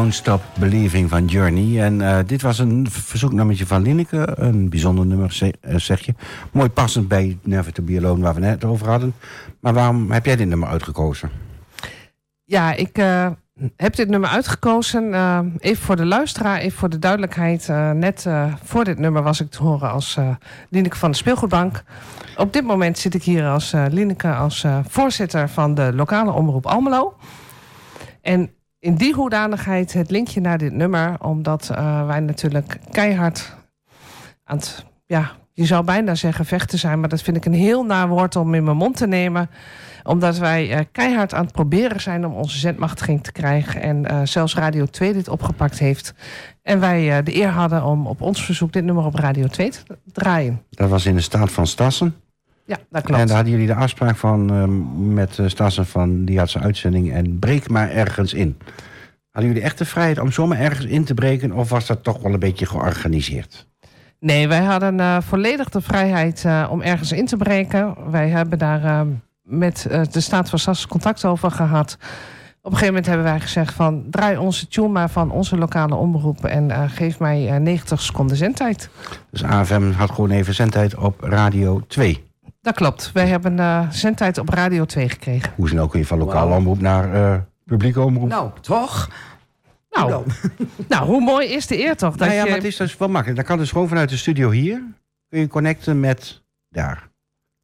[0.06, 1.82] Don't Stop Believing van Journey.
[1.82, 4.28] En uh, dit was een verzoeknummertje van Lineke.
[4.36, 5.32] Een bijzonder nummer,
[5.76, 6.14] zeg je.
[6.52, 9.14] Mooi passend bij Never to Be waar we net over hadden.
[9.60, 11.30] Maar waarom heb jij dit nummer uitgekozen?
[12.44, 13.28] Ja, ik uh,
[13.76, 15.14] heb dit nummer uitgekozen.
[15.58, 17.68] Even voor de luisteraar, even voor de duidelijkheid.
[17.94, 18.26] net
[18.62, 20.18] voor dit nummer was ik te horen als
[20.68, 21.82] Lineke van de Speelgoedbank.
[22.36, 27.16] Op dit moment zit ik hier als Lineke als voorzitter van de lokale omroep Almelo.
[28.22, 28.50] En
[28.86, 33.56] in die hoedanigheid het linkje naar dit nummer, omdat uh, wij natuurlijk keihard
[34.44, 37.84] aan het, ja, je zou bijna zeggen vechten zijn, maar dat vind ik een heel
[37.84, 39.50] naar woord om in mijn mond te nemen.
[40.02, 43.82] Omdat wij uh, keihard aan het proberen zijn om onze zendmachtiging te krijgen.
[43.82, 46.14] En uh, zelfs Radio 2 dit opgepakt heeft.
[46.62, 49.82] En wij de eer hadden om op ons verzoek dit nummer op Radio 2 te
[50.12, 50.62] draaien.
[50.70, 52.14] Dat was in de staat van Stassen.
[52.66, 53.20] Ja, dat klopt.
[53.20, 54.64] En daar hadden jullie de afspraak van uh,
[55.14, 58.58] met Stassen van die had zijn uitzending en breek maar ergens in.
[59.30, 62.22] Hadden jullie echt de vrijheid om zomaar ergens in te breken of was dat toch
[62.22, 63.66] wel een beetje georganiseerd?
[64.20, 67.94] Nee, wij hadden uh, volledig de vrijheid uh, om ergens in te breken.
[68.10, 69.00] Wij hebben daar uh,
[69.42, 71.98] met de Staat van Stassen contact over gehad.
[72.62, 74.04] Op een gegeven moment hebben wij gezegd van...
[74.10, 76.44] draai onze tune maar van onze lokale omroep...
[76.44, 78.88] en geef mij 90 seconden zendtijd.
[79.30, 82.25] Dus AFM had gewoon even zendtijd op Radio 2?
[82.66, 83.12] Dat klopt.
[83.12, 85.52] Wij hebben uh, zendtijd op Radio 2 gekregen.
[85.56, 86.52] Hoe snel kun je van wow.
[86.52, 88.28] omroep naar uh, publieke omroep?
[88.28, 89.10] Nou, toch?
[89.90, 90.24] Nou,
[90.88, 92.16] nou, hoe mooi is de eer toch?
[92.16, 92.48] Dat nou ja, je...
[92.48, 93.36] maar het is dus wel makkelijk.
[93.36, 94.82] Dan kan dus gewoon vanuit de studio hier...
[95.28, 97.08] kun je connecten met daar.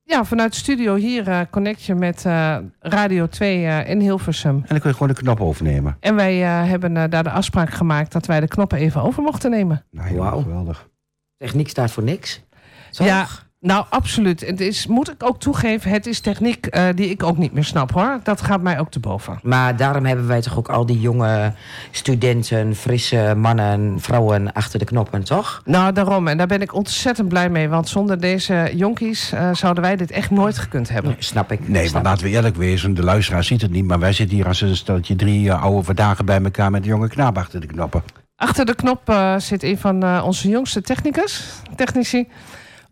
[0.02, 4.54] Ja, vanuit de studio hier uh, connect je met uh, Radio 2 uh, in Hilversum.
[4.54, 5.96] En dan kun je gewoon de knop overnemen.
[6.00, 9.84] En wij hebben daar de afspraak gemaakt dat wij de knoppen even over mochten nemen.
[9.90, 10.42] Nou, ja, wow.
[10.42, 10.88] geweldig.
[11.36, 12.42] Techniek staat voor niks.
[12.90, 13.08] Zorg.
[13.08, 13.26] Ja,
[13.62, 14.40] nou, absoluut.
[14.40, 17.64] Het is, moet ik ook toegeven, het is techniek uh, die ik ook niet meer
[17.64, 18.20] snap hoor.
[18.22, 19.38] Dat gaat mij ook te boven.
[19.42, 21.53] Maar daarom hebben wij toch ook al die jonge
[21.90, 25.62] studenten, frisse mannen, vrouwen achter de knoppen, toch?
[25.64, 26.29] Nou, daarom.
[26.29, 27.68] En daar ben ik ontzettend blij mee.
[27.68, 31.11] Want zonder deze jonkies uh, zouden wij dit echt nooit gekund hebben.
[31.11, 31.68] Nee, snap ik.
[31.68, 32.94] Nee, snap maar laten we eerlijk wezen.
[32.94, 33.85] De luisteraar ziet het niet.
[33.85, 36.88] Maar wij zitten hier als een steltje drie uh, oude dagen bij elkaar met een
[36.88, 38.03] jonge knaap achter de knoppen.
[38.37, 41.44] Achter de knop zit een van onze jongste technicus,
[41.77, 42.29] technici.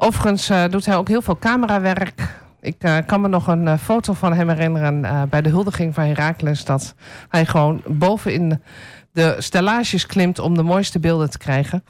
[0.03, 2.39] Overigens uh, doet hij ook heel veel camerawerk.
[2.61, 6.05] Ik uh, kan me nog een uh, foto van hem herinneren bij de huldiging van
[6.05, 6.65] Herakles.
[6.65, 6.95] Dat
[7.29, 8.63] hij gewoon bovenin
[9.13, 11.85] de stellages klimt om de mooiste beelden te krijgen.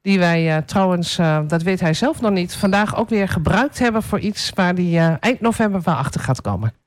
[0.00, 4.18] Die wij trouwens, dat weet hij zelf nog niet, vandaag ook weer gebruikt hebben voor
[4.18, 6.81] iets waar hij eind november wel achter gaat komen.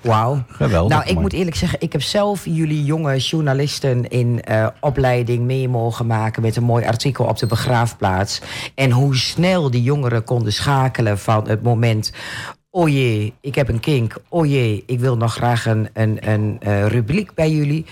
[0.00, 0.42] Wauw.
[0.48, 0.96] Geweldig.
[0.96, 5.68] Nou, ik moet eerlijk zeggen, ik heb zelf jullie jonge journalisten in uh, opleiding mee
[5.68, 8.40] mogen maken met een mooi artikel op de begraafplaats.
[8.74, 12.12] En hoe snel die jongeren konden schakelen van het moment.
[12.70, 14.16] Oh jee, ik heb een kink.
[14.28, 17.86] Oh jee, ik wil nog graag een, een, een uh, rubriek bij jullie.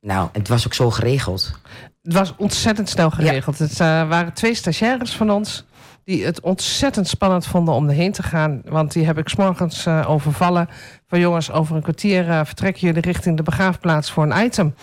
[0.00, 1.60] Nou, het was ook zo geregeld.
[2.02, 3.58] Het was ontzettend snel geregeld.
[3.58, 3.64] Ja.
[3.64, 5.64] Het uh, waren twee stagiaires van ons
[6.04, 8.62] die het ontzettend spannend vonden om erheen te gaan.
[8.64, 10.68] Want die heb ik s'morgens uh, overvallen.
[11.06, 14.74] Van jongens, over een kwartier uh, vertrekken jullie richting de begraafplaats voor een item.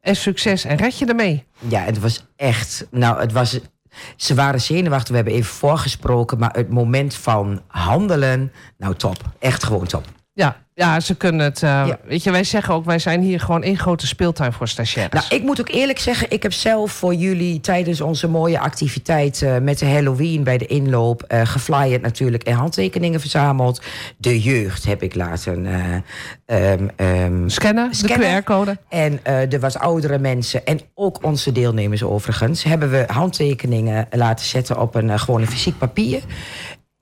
[0.00, 1.44] En succes en red je ermee.
[1.58, 2.86] Ja, het was echt...
[2.90, 3.60] Nou, het was...
[4.16, 6.38] Ze waren zenuwachtig, we hebben even voorgesproken...
[6.38, 9.16] maar het moment van handelen, nou top.
[9.38, 10.04] Echt gewoon top.
[10.32, 11.62] Ja, ja, ze kunnen het.
[11.62, 11.98] Uh, ja.
[12.04, 15.28] Weet je, wij zeggen ook, wij zijn hier gewoon één grote speeltuin voor stagiaires.
[15.28, 19.40] Nou, ik moet ook eerlijk zeggen, ik heb zelf voor jullie tijdens onze mooie activiteit
[19.40, 23.82] uh, met de Halloween bij de inloop uh, geflyerd natuurlijk en handtekeningen verzameld.
[24.16, 28.78] De jeugd heb ik laten um, um, scannen, scannen, de QR-code.
[28.88, 34.80] En de wat oudere mensen en ook onze deelnemers overigens hebben we handtekeningen laten zetten
[34.80, 36.22] op een gewoon een fysiek papier.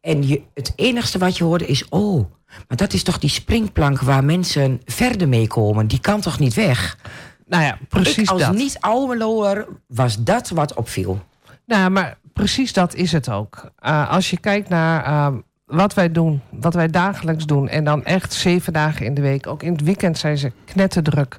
[0.07, 2.31] En je, het enigste wat je hoorde is, oh.
[2.69, 5.87] Maar dat is toch die springplank waar mensen verder mee komen.
[5.87, 6.99] Die kan toch niet weg?
[7.47, 8.55] Nou ja, precies Ik als dat.
[8.55, 11.21] niet-Almeloer was dat wat opviel.
[11.65, 13.71] Nou, maar precies dat is het ook.
[13.81, 17.69] Uh, als je kijkt naar uh, wat wij doen, wat wij dagelijks doen...
[17.69, 19.47] en dan echt zeven dagen in de week.
[19.47, 21.39] Ook in het weekend zijn ze knetterdruk.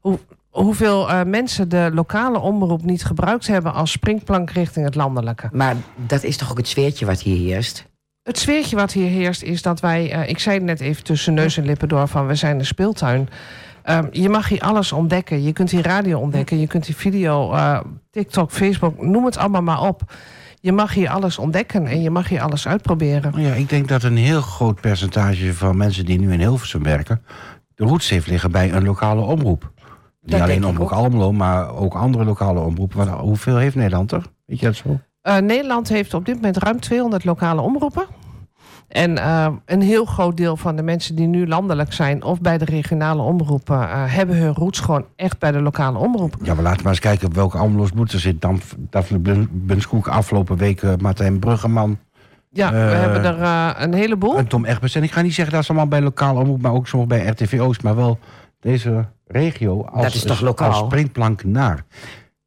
[0.00, 0.18] Hoe,
[0.62, 3.72] hoeveel uh, mensen de lokale omroep niet gebruikt hebben...
[3.72, 5.48] als springplank richting het landelijke.
[5.52, 7.86] Maar dat is toch ook het sfeertje wat hier heerst?
[8.22, 10.14] Het sfeertje wat hier heerst is dat wij...
[10.14, 12.26] Uh, ik zei net even tussen neus en lippen door van...
[12.26, 13.28] we zijn de speeltuin.
[13.84, 15.42] Uh, je mag hier alles ontdekken.
[15.42, 16.60] Je kunt hier radio ontdekken.
[16.60, 19.02] Je kunt hier video, uh, TikTok, Facebook...
[19.02, 20.02] noem het allemaal maar op.
[20.60, 23.32] Je mag hier alles ontdekken en je mag hier alles uitproberen.
[23.36, 26.04] Ja, ik denk dat een heel groot percentage van mensen...
[26.04, 27.22] die nu in Hilversum werken...
[27.74, 29.72] de roots heeft liggen bij een lokale omroep.
[30.26, 33.08] Niet alleen Omroep Almelo, maar ook andere lokale omroepen.
[33.08, 34.22] Hoeveel heeft Nederland er?
[34.46, 34.98] Weet je dat zo?
[35.22, 38.06] Uh, Nederland heeft op dit moment ruim 200 lokale omroepen.
[38.88, 42.22] En uh, een heel groot deel van de mensen die nu landelijk zijn...
[42.22, 43.76] of bij de regionale omroepen...
[43.76, 46.36] Uh, hebben hun roots gewoon echt bij de lokale omroep.
[46.42, 48.40] Ja, we laten maar eens kijken op welke Almeloos moeten zit.
[48.40, 48.60] Dan
[48.90, 51.98] Daphne Bunskoek, afgelopen week Martijn Bruggeman...
[52.50, 54.38] Ja, we hebben er een heleboel.
[54.38, 54.94] En Tom Egbers.
[54.94, 56.62] En ik ga niet zeggen dat ze allemaal bij lokale omroep...
[56.62, 57.82] maar ook soms bij RTV Oost.
[57.82, 58.18] Maar wel
[58.66, 60.68] deze regio als, dat is toch lokaal?
[60.68, 61.84] als springplank naar.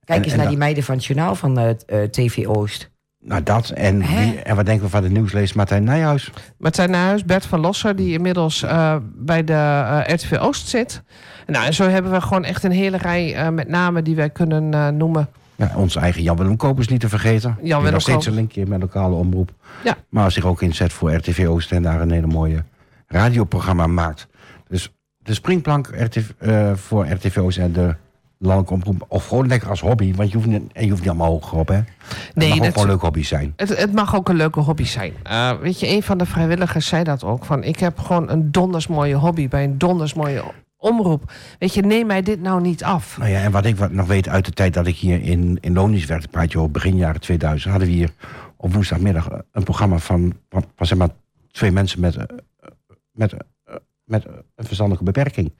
[0.04, 1.70] Kijk eens naar die meiden van het journaal van uh,
[2.04, 2.90] TV Oost.
[3.20, 3.70] Nou, dat.
[3.70, 6.32] En, wie, en wat denken we van de nieuwslezer Martijn Nijhuis?
[6.58, 11.04] Martijn Nijhuis, Bert van Losser, die inmiddels uh, bij de uh, RTV Oost zit.
[11.48, 14.98] Nou, en zo hebben we gewoon echt een hele rij met namen die wij kunnen
[14.98, 15.30] noemen.
[15.56, 17.58] Ja, onze eigen Jan-Willem Kopers niet te vergeten.
[17.62, 19.52] Jan die nog steeds een linkje met lokale omroep.
[19.84, 19.98] Ja.
[20.10, 22.64] Maar zich ook inzet voor RTV Oost en daar een hele mooie
[23.08, 24.28] radioprogramma maakt.
[25.30, 27.96] De springplank RTV, uh, voor RTV Oost en de
[28.38, 29.06] landelijke omroep.
[29.08, 30.16] Of gewoon lekker als hobby.
[30.16, 31.76] Want je hoeft niet, en je hoeft niet allemaal hoog op, hè?
[31.76, 31.86] Het
[32.34, 33.54] nee, mag ook dat, gewoon leuk hobby zijn.
[33.56, 35.14] Het, het mag ook een leuke hobby zijn.
[35.28, 37.46] Uh, weet je, een van de vrijwilligers zei dat ook.
[37.46, 40.44] Van, ik heb gewoon een donders mooie hobby bij een donders mooie
[40.78, 41.32] omroep.
[41.60, 43.18] Weet je, neem mij dit nou niet af.
[43.18, 45.58] Nou ja, en wat ik wat nog weet uit de tijd dat ik hier in,
[45.62, 46.28] in Lonisch werkte...
[46.28, 47.72] praat je over begin jaren 2000...
[47.72, 48.12] hadden we hier
[48.58, 50.34] op woensdagmiddag een programma van...
[50.50, 51.10] van, van zeg maar
[51.52, 52.18] twee mensen met,
[53.12, 53.34] met,
[54.10, 55.54] met een verstandelijke beperking.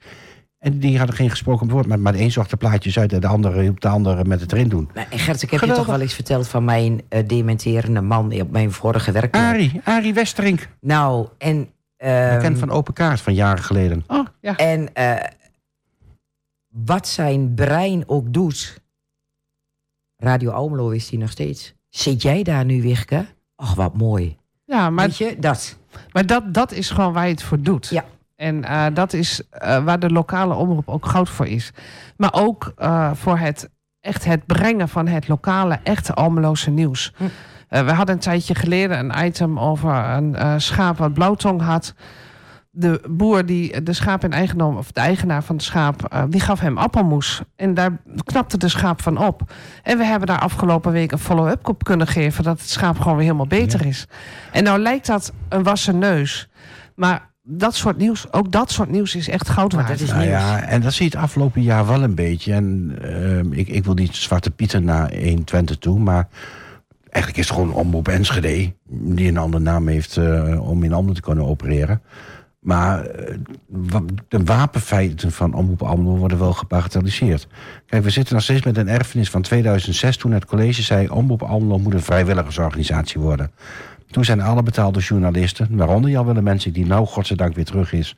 [0.58, 3.12] En die hadden geen gesproken woord, maar, maar de een zocht de plaatjes uit...
[3.12, 4.90] en de andere hielp de andere met het erin doen.
[4.94, 5.66] En Gert, ik heb Geweldig.
[5.68, 8.40] je toch wel eens verteld van mijn uh, dementerende man...
[8.40, 9.42] op mijn vorige werkplek.
[9.42, 10.68] Arie, Arie Westerink.
[10.80, 11.58] Nou, en...
[12.04, 14.04] Uh, Bekend van Open Kaart van jaren geleden.
[14.06, 14.56] Oh, ja.
[14.56, 15.14] En uh,
[16.68, 18.82] wat zijn brein ook doet...
[20.16, 21.74] Radio Almelo is die nog steeds.
[21.88, 23.26] Zit jij daar nu, Wichke?
[23.56, 24.36] Ach, wat mooi.
[24.64, 25.78] Ja, maar, Weet je, dat.
[26.12, 27.88] maar dat, dat is gewoon waar je het voor doet.
[27.88, 28.04] Ja.
[28.40, 31.72] En uh, dat is uh, waar de lokale omroep ook goud voor is.
[32.16, 37.12] Maar ook uh, voor het echt het brengen van het lokale, echte Almeloze nieuws.
[37.16, 37.24] Hm.
[37.68, 41.94] we hadden een tijdje geleden een item over een schaap wat blauwtong had.
[42.70, 46.60] De boer die de schaap in eigendom, of de eigenaar van de schaap, die gaf
[46.60, 47.42] hem appelmoes.
[47.56, 49.52] En daar knapte de schaap van op.
[49.82, 53.16] En we hebben daar afgelopen week een follow-up op kunnen geven dat het schaap gewoon
[53.16, 53.88] weer helemaal beter ja.
[53.88, 54.06] is.
[54.52, 56.48] En nou lijkt dat een wassen neus.
[56.94, 59.88] Maar dat soort nieuws, ook dat soort nieuws is echt goud waard.
[59.88, 62.52] Dat is nou ja, en dat zie je het afgelopen jaar wel een beetje.
[62.52, 66.28] En uh, ik, ik wil niet Zwarte Pieter naar 120 toe, maar
[67.02, 68.72] eigenlijk is het gewoon Omroep Enschede...
[68.88, 72.02] die een andere naam heeft uh, om in Almelo te kunnen opereren.
[72.60, 73.96] Maar uh,
[74.28, 77.46] de wapenfeiten van Omroep Almelo worden wel gebagatelliseerd.
[77.86, 80.16] Kijk, we zitten nog steeds met een erfenis van 2006...
[80.16, 81.08] toen het college zei...
[81.08, 83.50] Omroep Almelo moet een vrijwilligersorganisatie worden...
[84.10, 88.16] Toen zijn alle betaalde journalisten, waaronder Jan Willem die nou godzijdank weer terug is,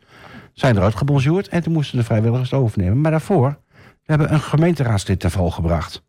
[0.52, 3.00] zijn eruit gebonjourd en toen moesten de vrijwilligers het overnemen.
[3.00, 6.02] Maar daarvoor, we hebben een gemeenteraadslid ten val gebracht.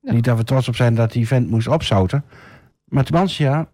[0.00, 0.12] Ja.
[0.12, 2.24] Niet dat we trots op zijn dat die vent moest opzouten.
[2.84, 3.68] Maar Tubantia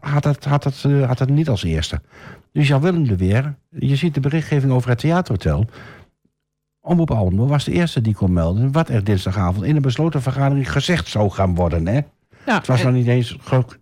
[0.00, 2.00] had het, had, het, uh, had het niet als eerste.
[2.52, 5.66] Dus Jan Willem de Weer, je ziet de berichtgeving over het theaterhotel.
[6.80, 8.72] Omroep Almelo was de eerste die kon melden...
[8.72, 11.86] wat er dinsdagavond in een besloten vergadering gezegd zou gaan worden.
[11.86, 12.00] Hè?
[12.54, 12.86] Het was en...
[12.86, 13.36] nog niet eens,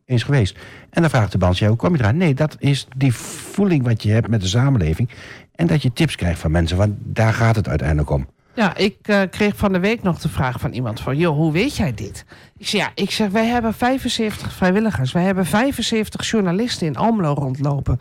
[0.04, 0.58] eens geweest.
[0.90, 2.16] En dan vraagt de band, hoe kom je eraan?
[2.16, 5.10] Nee, dat is die voeling wat je hebt met de samenleving.
[5.54, 8.26] En dat je tips krijgt van mensen, want daar gaat het uiteindelijk om.
[8.54, 11.16] Ja, ik uh, kreeg van de week nog de vraag van iemand van...
[11.16, 12.24] joh, hoe weet jij dit?
[12.56, 15.12] Ik zeg, ja, ik zeg, wij hebben 75 vrijwilligers.
[15.12, 17.98] Wij hebben 75 journalisten in Almelo rondlopen.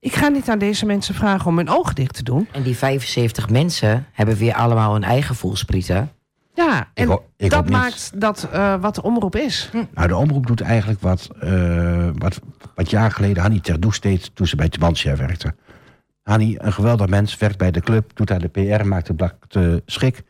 [0.00, 2.48] Ik ga niet aan deze mensen vragen om hun ogen dicht te doen.
[2.52, 6.10] En die 75 mensen hebben weer allemaal hun eigen voelsprieten.
[6.54, 9.68] Ja, en ik, ik dat maakt dat uh, wat de omroep is.
[9.72, 9.84] Hm.
[9.94, 12.40] Nou, de omroep doet eigenlijk wat, uh, wat,
[12.74, 15.54] wat jaar geleden Hanni Terdoes deed toen ze bij Tubantia werkte.
[16.22, 19.36] Hanni, een geweldig mens, werkt bij de club, doet daar de PR, maakt de blak
[19.48, 20.22] te schik.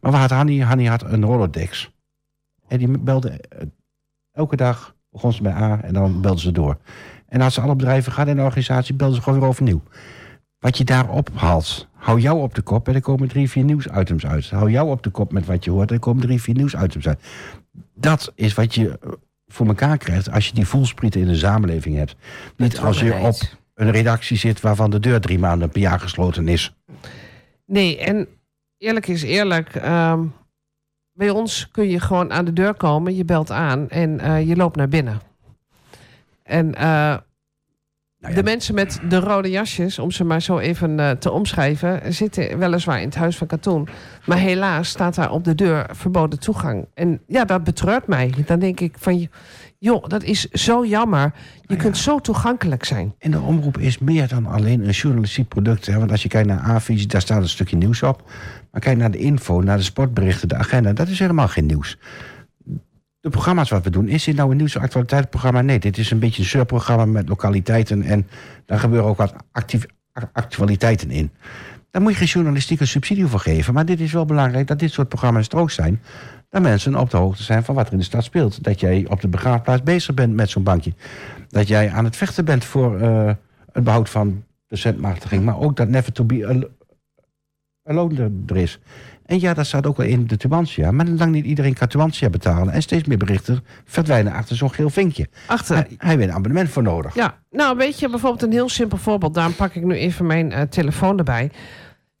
[0.00, 0.62] Maar wat had Hanni?
[0.62, 1.90] Hanni had een Rolodex.
[2.68, 3.62] En die belde uh,
[4.32, 6.78] elke dag, begon ze bij A en dan belde ze door.
[7.28, 9.82] En als ze alle bedrijven gaat in de organisatie, belde ze gewoon weer overnieuw.
[10.58, 14.26] Wat je daar ophaalt, hou jou op de kop en er komen drie, vier nieuwsitems
[14.26, 14.50] uit.
[14.50, 17.08] Hou jou op de kop met wat je hoort en er komen drie, vier nieuwsitems
[17.08, 17.20] uit.
[17.94, 18.98] Dat is wat je
[19.46, 22.16] voor elkaar krijgt als je die voelsprieten in de samenleving hebt.
[22.56, 23.36] Niet als je op
[23.74, 26.74] een redactie zit waarvan de deur drie maanden per jaar gesloten is.
[27.66, 28.28] Nee, en
[28.78, 29.74] eerlijk is eerlijk.
[29.74, 30.32] Um,
[31.12, 34.56] bij ons kun je gewoon aan de deur komen, je belt aan en uh, je
[34.56, 35.20] loopt naar binnen.
[36.42, 37.16] En uh,
[38.20, 38.40] nou ja.
[38.40, 42.58] De mensen met de rode jasjes, om ze maar zo even uh, te omschrijven, zitten
[42.58, 43.88] weliswaar in het huis van Katoen.
[44.26, 46.86] Maar helaas staat daar op de deur verboden toegang.
[46.94, 48.34] En ja, dat betreurt mij.
[48.46, 49.28] Dan denk ik van,
[49.78, 51.20] joh, dat is zo jammer.
[51.20, 51.30] Je
[51.66, 51.76] nou ja.
[51.76, 53.14] kunt zo toegankelijk zijn.
[53.18, 55.86] En de omroep is meer dan alleen een journalistiek product.
[55.86, 55.98] Hè?
[55.98, 58.30] Want als je kijkt naar AVIS, daar staat een stukje nieuws op.
[58.70, 60.92] Maar kijk naar de info, naar de sportberichten, de agenda.
[60.92, 61.98] Dat is helemaal geen nieuws
[63.20, 64.08] de programma's wat we doen.
[64.08, 65.60] Is dit nou een nieuws- en actualiteitsprogramma?
[65.60, 68.02] Nee, dit is een beetje een surprogramma met lokaliteiten.
[68.02, 68.26] En
[68.66, 69.86] daar gebeuren ook wat actief,
[70.32, 71.30] actualiteiten in.
[71.90, 73.74] Daar moet je geen journalistieke subsidie voor geven.
[73.74, 76.00] Maar dit is wel belangrijk dat dit soort programma's er zijn.
[76.50, 78.64] Dat mensen op de hoogte zijn van wat er in de stad speelt.
[78.64, 80.92] Dat jij op de begraafplaats bezig bent met zo'n bankje.
[81.48, 83.32] Dat jij aan het vechten bent voor eh,
[83.72, 85.44] het behoud van de centmachtiging.
[85.44, 86.68] Maar ook dat never to be al-
[87.82, 88.78] alone er is.
[89.28, 90.90] En ja, dat staat ook wel in de Tubantia.
[90.90, 92.72] Maar lang niet iedereen kan Tubantia betalen.
[92.72, 95.28] En steeds meer berichten verdwijnen achter zo'n geel vinkje.
[95.46, 95.76] Achter.
[95.76, 97.14] Hij, hij heeft een abonnement voor nodig.
[97.14, 99.34] Ja, nou weet je, bijvoorbeeld een heel simpel voorbeeld.
[99.34, 101.50] Daarom pak ik nu even mijn eh, telefoon erbij.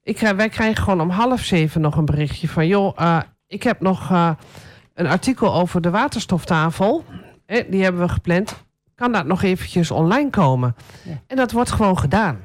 [0.02, 2.66] Ik, krijg- wij krijgen gewoon om half zeven nog een berichtje van...
[2.66, 4.30] joh, eh, ik heb nog eh,
[4.94, 7.04] een artikel over de waterstoftafel.
[7.46, 8.64] Eh, die hebben we gepland.
[8.94, 10.74] Kan dat nog eventjes online komen?
[11.26, 12.38] En dat wordt gewoon gedaan.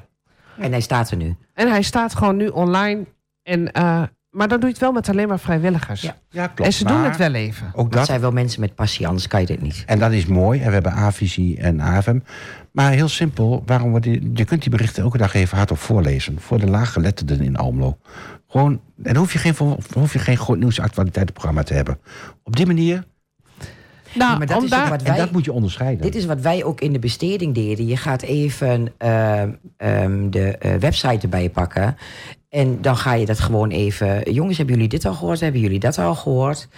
[0.58, 1.36] En hij staat er nu.
[1.54, 3.04] En hij staat gewoon nu online.
[3.42, 4.02] En, eh,
[4.34, 6.00] maar dan doe je het wel met alleen maar vrijwilligers.
[6.00, 6.16] Ja.
[6.30, 6.60] Ja, klopt.
[6.60, 7.66] en ze doen het wel even.
[7.74, 8.06] Ook Dat dat.
[8.06, 9.82] zijn wel mensen met passie, anders kan je dit niet.
[9.86, 10.60] En dat is mooi.
[10.60, 12.18] En we hebben AVISI en AFM.
[12.72, 16.40] Maar heel simpel, waarom wordt die, je kunt die berichten elke dag even hardop voorlezen.
[16.40, 17.98] Voor de laaggeletterden in Almelo.
[18.48, 18.80] Gewoon, en
[19.12, 19.54] dan hoef je geen,
[19.94, 21.98] hoef je geen groot nieuws actualiteitenprogramma te hebben.
[22.42, 23.04] Op die manier,
[24.14, 26.02] Nou, maar dat is wat en wij- dat moet je onderscheiden.
[26.02, 27.86] Dit is wat wij ook in de besteding deden.
[27.86, 31.96] Je gaat even ehm, ehm, de eh, website erbij pakken.
[32.54, 34.32] En dan ga je dat gewoon even.
[34.32, 35.40] Jongens, hebben jullie dit al gehoord?
[35.40, 36.68] Hebben jullie dat al gehoord?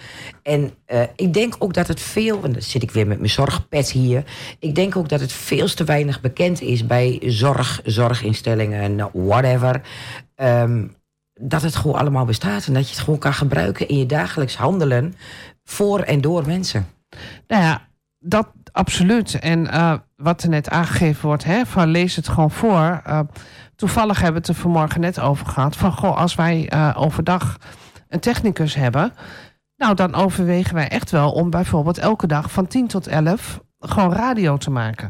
[0.43, 2.43] En eh, ik denk ook dat het veel.
[2.43, 4.23] En dan zit ik weer met mijn zorgpet hier.
[4.59, 9.81] Ik denk ook dat het veel te weinig bekend is bij zorg, zorginstellingen, whatever.
[10.35, 10.87] Ehm,
[11.33, 12.67] dat het gewoon allemaal bestaat.
[12.67, 15.13] En dat je het gewoon kan gebruiken in je dagelijks handelen.
[15.63, 16.87] Voor en door mensen.
[17.47, 17.87] Nou ja,
[18.19, 19.39] dat absoluut.
[19.39, 23.01] En eh, wat er net aangegeven wordt, hè, van lees het gewoon voor.
[23.05, 23.19] Eh,
[23.77, 25.75] toevallig hebben we het er vanmorgen net over gehad.
[25.75, 27.57] Van goh, als wij eh, overdag
[28.09, 29.13] een technicus hebben,
[29.75, 34.13] nou dan overwegen wij echt wel om bijvoorbeeld elke dag van 10 tot 11 gewoon
[34.13, 35.09] radio te maken.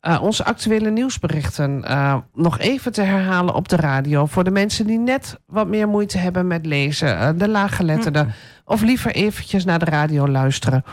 [0.00, 4.26] Eh, onze actuele nieuwsberichten eh, nog even te herhalen op de radio.
[4.26, 7.38] Voor de mensen die net wat meer moeite hebben met lezen.
[7.38, 8.34] de laaggeletterden.
[8.64, 10.84] Of liever eventjes naar de radio luisteren.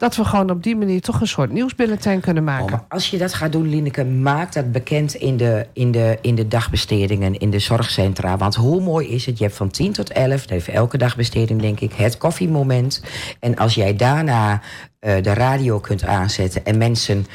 [0.00, 2.84] Dat we gewoon op die manier toch een soort nieuwsbulletin kunnen Oh, maken.
[2.88, 6.48] als je dat gaat doen, Lineke, maak dat bekend in de, in, de, in de
[6.48, 8.36] dagbestedingen, in de zorgcentra.
[8.36, 9.38] Want hoe mooi is het?
[9.38, 13.02] Je hebt van 10 tot 11, even elke dagbesteding denk ik, het koffiemoment.
[13.40, 14.60] En als jij daarna
[14.98, 17.26] eh, de radio kunt aanzetten en mensen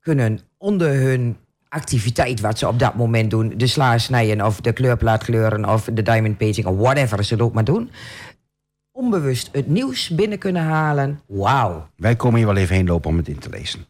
[0.00, 1.36] kunnen onder hun
[1.68, 5.88] activiteit wat ze op dat moment doen, de sla snijden of de kleurplaat kleuren of
[5.92, 7.90] de diamond painting of whatever ze ook maar doen,
[8.94, 11.20] onbewust het nieuws binnen kunnen halen.
[11.26, 11.88] Wauw.
[11.96, 13.86] Wij komen hier wel even heen lopen om het in te lezen.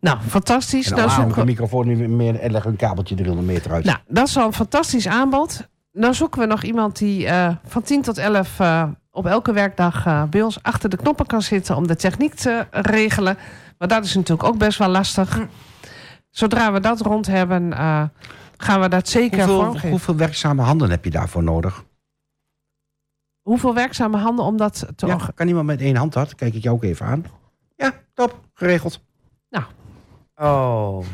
[0.00, 0.90] Nou, fantastisch.
[0.90, 3.46] En Nou, dan haal ik zoeken de microfoon niet meer en leg een kabeltje 300
[3.48, 3.84] meter uit.
[3.84, 5.68] nou, dat is al een fantastisch aanbod.
[5.92, 10.06] Dan zoeken we nog iemand die eh, van 10 tot 11 eh, op elke werkdag
[10.06, 13.36] eh, bij ons achter de knoppen kan zitten om de techniek te regelen.
[13.78, 15.40] Maar dat is natuurlijk ook best wel lastig.
[16.30, 18.02] Zodra we dat rond hebben, eh,
[18.56, 19.90] gaan we dat zeker hoeveel, vormgeven.
[19.90, 21.84] hoeveel werkzame handen heb je daarvoor nodig?
[23.46, 26.34] Hoeveel werkzame handen om dat te Ja, kan iemand met één hand dat?
[26.34, 27.24] Kijk ik jou ook even aan.
[27.76, 28.40] Ja, top.
[28.54, 29.04] Geregeld.
[30.36, 31.04] Oh.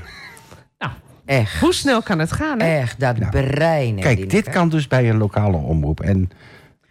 [0.79, 0.93] Nou.
[1.25, 1.61] Echt.
[1.61, 2.61] Hoe snel kan het gaan?
[2.61, 2.79] Hè?
[2.79, 4.01] Echt, dat Nou, brein.
[4.01, 6.01] Kijk, dit kan dus bij een lokale omroep.
[6.01, 6.31] En,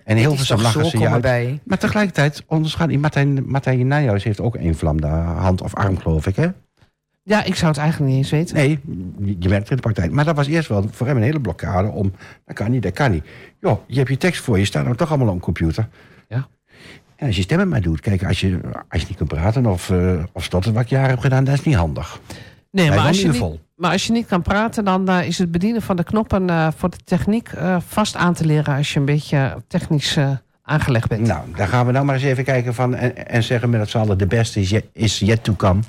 [0.04, 1.60] en heel veel lachen ze je bij.
[1.64, 6.28] Maar tegelijkertijd onderschat die Martijn, Martijn Nijhuis heeft ook één vlamde hand of arm, geloof
[6.28, 6.48] ik, hè?
[7.24, 8.56] Ja, ik zou het eigenlijk niet eens weten.
[8.56, 8.80] Nee,
[9.40, 10.12] je- werkt in de praktijk.
[10.12, 12.12] Maar dat was eerst wel voor hem een hele blokkade om...
[12.46, 13.24] dat kan niet, dat kan niet.
[13.60, 15.88] Joh, je hebt je tekst voor je, staat nou toch allemaal op een computer.
[16.28, 16.48] Ja.
[17.16, 18.60] En als je stemmen maar doet, kijk, als je,
[18.90, 21.54] als je niet kunt praten of, uh, of stotteren wat ik jaren heb gedaan, dat
[21.54, 22.20] is niet handig.
[22.72, 25.38] Nee, Wij maar als, je niet, maar als je niet kan praten, dan eh, is
[25.38, 27.50] het bedienen van de knoppen eh, voor de techniek
[27.88, 30.18] vast aan te leren als je een beetje technisch
[30.62, 31.28] aangelegd bent.
[31.28, 33.98] Nou, dan gaan we nou maar eens even kijken van, en, en zeggen met z'n
[33.98, 34.18] allen...
[34.18, 35.80] de beste is is yet to come.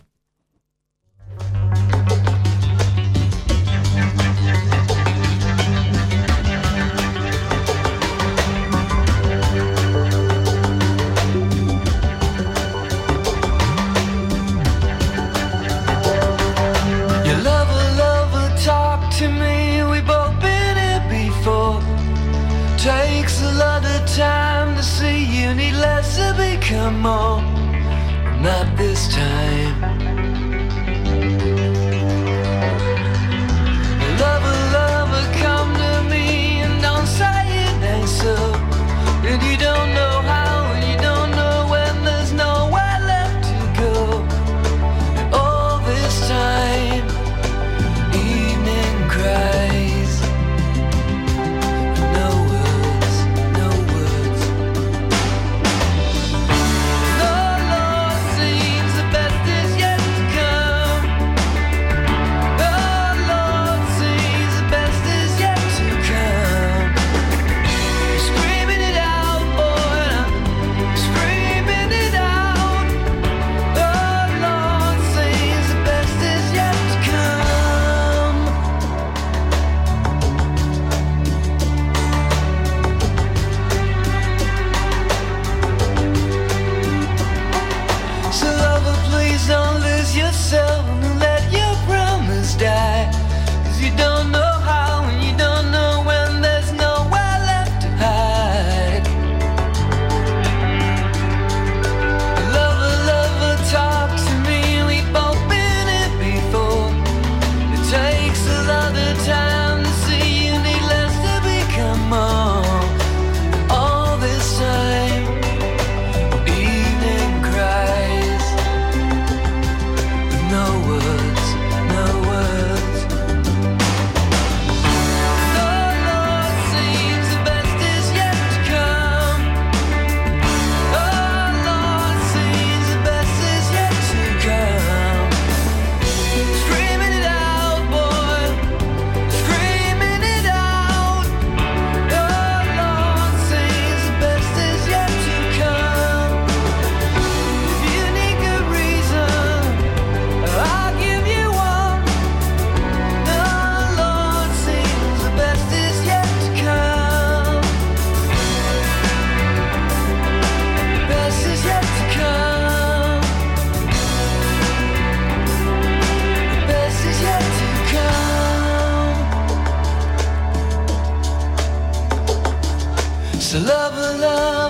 [173.53, 174.62] So love, love.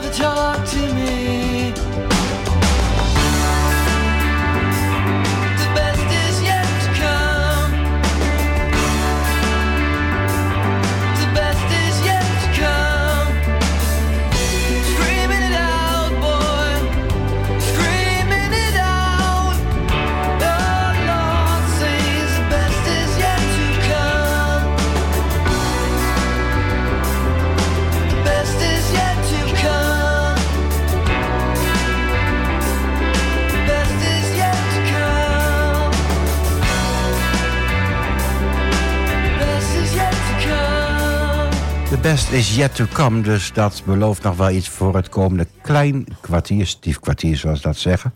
[42.03, 46.07] Best is yet to come, dus dat belooft nog wel iets voor het komende klein
[46.21, 48.15] kwartier, stief kwartier zoals dat zeggen.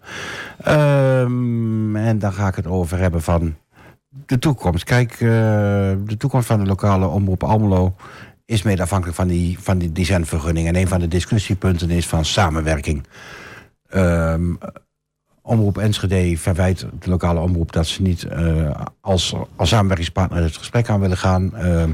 [0.62, 3.56] Ehm, en dan ga ik het over hebben van
[4.08, 4.84] de toekomst.
[4.84, 7.94] Kijk, eh, de toekomst van de lokale omroep Almelo
[8.44, 10.12] is mede afhankelijk van die, van die.
[10.12, 13.06] En een van de discussiepunten is van samenwerking.
[13.88, 14.54] Ehm,
[15.42, 18.70] omroep Enschede verwijt de lokale omroep dat ze niet eh,
[19.00, 21.56] als, als samenwerkingspartner het gesprek aan willen gaan.
[21.56, 21.90] Ehm,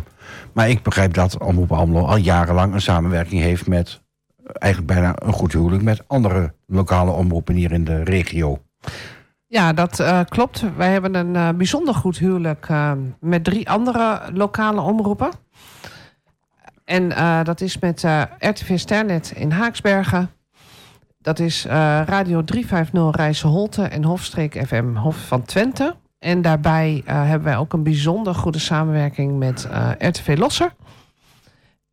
[0.53, 4.01] maar ik begrijp dat Omroep Almelo al jarenlang een samenwerking heeft met
[4.37, 8.63] eh, eigenlijk bijna een goed huwelijk met andere lokale omroepen hier in de regio.
[9.47, 10.65] Ja, dat eh, klopt.
[10.77, 12.69] Wij hebben een eh, bijzonder goed huwelijk
[13.21, 15.31] met drie andere lokale omroepen.
[16.85, 17.09] En
[17.45, 18.05] dat is met
[18.39, 20.31] RTV Sternet in Haaksbergen.
[21.19, 21.65] Dat is
[22.05, 25.97] Radio 350 Rijsse Holte en Hofstreek FM Hof van Twente.
[26.23, 30.75] En daarbij eh, hebben wij ook een bijzonder goede samenwerking met eh, RTV Losser.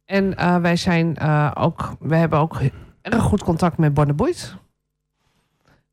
[0.05, 1.19] En eh, wij zijn
[1.55, 2.57] ook, we hebben ook
[3.01, 4.55] erg goed contact met Bonneboeit.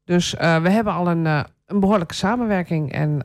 [0.04, 1.24] Dus we hebben al een,
[1.66, 2.92] een behoorlijke samenwerking.
[2.92, 3.20] En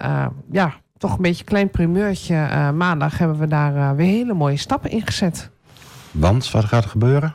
[0.52, 2.36] ja, toch een beetje een klein primeurtje.
[2.74, 5.50] Maandag hebben we daar weer hele mooie stappen in gezet.
[6.12, 7.34] Want wat gaat er gebeuren?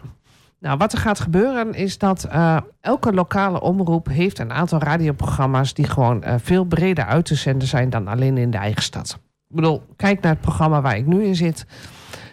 [0.61, 5.75] Nou, wat er gaat gebeuren is dat eh, elke lokale omroep heeft een aantal radioprogramma's
[5.75, 9.19] die gewoon eh, veel breder uit te zenden zijn dan alleen in de eigen stad.
[9.49, 11.67] Ik bedoel, kijk naar het programma waar ik nu in zit.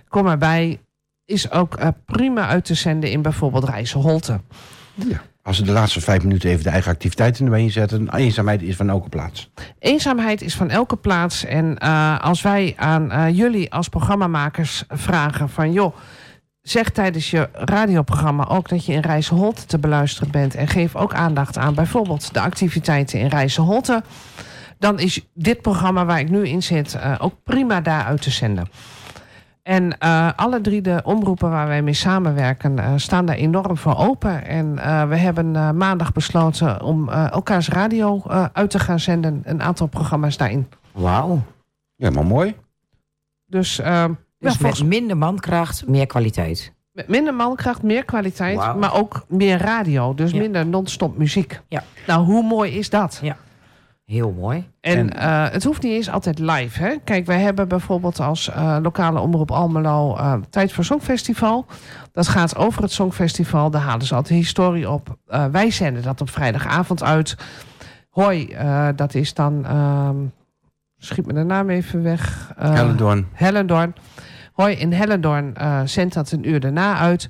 [0.07, 0.80] Kom erbij.
[1.26, 4.39] Is ook eh, prima uit te zenden in bijvoorbeeld Rijssen Holte.
[5.41, 8.89] Als ze de laatste vijf minuten even de eigen activiteiten erbij inzetten, eenzaamheid is van
[8.89, 9.51] elke plaats.
[9.80, 11.45] Eenzaamheid is van elke plaats.
[11.45, 11.78] En
[12.19, 15.71] als wij aan jullie als programmamakers vragen van...
[15.71, 15.95] joh,
[16.64, 20.55] zeg tijdens je radioprogramma ook dat je in Rijsselholte te beluisteren bent...
[20.55, 24.03] en geef ook aandacht aan bijvoorbeeld de activiteiten in Rijsselholte...
[24.80, 28.30] dan is dit programma waar ik nu in zit eh, ook prima daar uit te
[28.32, 28.70] zenden.
[29.64, 33.97] En eh, alle drie de omroepen waar wij mee samenwerken eh, staan daar enorm voor
[33.97, 34.45] open.
[34.45, 34.76] En
[35.09, 39.41] we hebben maandag besloten om elkaars radio uit te gaan zenden.
[39.43, 40.68] Een aantal programma's daarin.
[40.91, 41.41] Wauw.
[41.95, 42.55] Maar mooi.
[43.45, 43.82] Dus,
[44.44, 46.74] Dus ja, met minder mankracht, meer kwaliteit.
[46.91, 50.14] met minder mankracht, meer kwaliteit, maar ook meer radio.
[50.14, 50.38] Dus Ja.
[50.39, 51.60] minder non-stop muziek.
[51.68, 51.84] Ja.
[52.08, 53.20] Nou, hoe mooi is dat?
[53.22, 53.36] Ja.
[54.06, 54.70] Heel mooi.
[54.82, 56.82] En, En- eh, het hoeft niet eens altijd live.
[56.84, 56.96] Hè?
[57.04, 61.66] Kijk, wij hebben bijvoorbeeld als eh, lokale omroep Almelo eh, Tijd voor Songfestival.
[62.12, 63.70] Dat gaat over het Songfestival.
[63.70, 65.18] Daar halen ze altijd historie op.
[65.28, 67.36] Eh, wij zenden dat op vrijdagavond uit.
[68.10, 69.66] Hoi, eh, dat is dan...
[69.66, 70.16] ehm,
[70.98, 72.52] schiet me de naam even weg.
[72.58, 72.74] Eh,
[73.34, 73.96] Hellendoorn.
[74.54, 77.30] Hoi, in Hellendoorn eh zendt dat een uur daarna uit.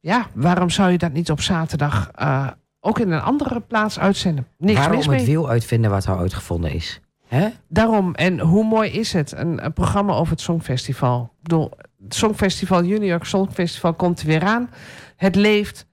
[0.00, 2.46] Ja, waarom zou je dat niet op zaterdag eh,
[2.80, 4.46] ook in een andere plaats uitzenden?
[4.58, 5.24] Niks Waarom mis het mee.
[5.26, 7.00] wiel uitvinden wat er uitgevonden is.
[7.28, 7.48] Hè?
[7.68, 9.32] Daarom, en hoe mooi is het?
[9.32, 11.22] Een, een programma over het Songfestival.
[11.22, 11.70] Ik bedoel,
[12.04, 14.70] het Songfestival, Junior Songfestival komt er weer aan.
[15.16, 15.86] Het leeft,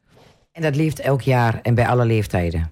[0.52, 2.72] En dat leeft elk jaar en bij alle leeftijden.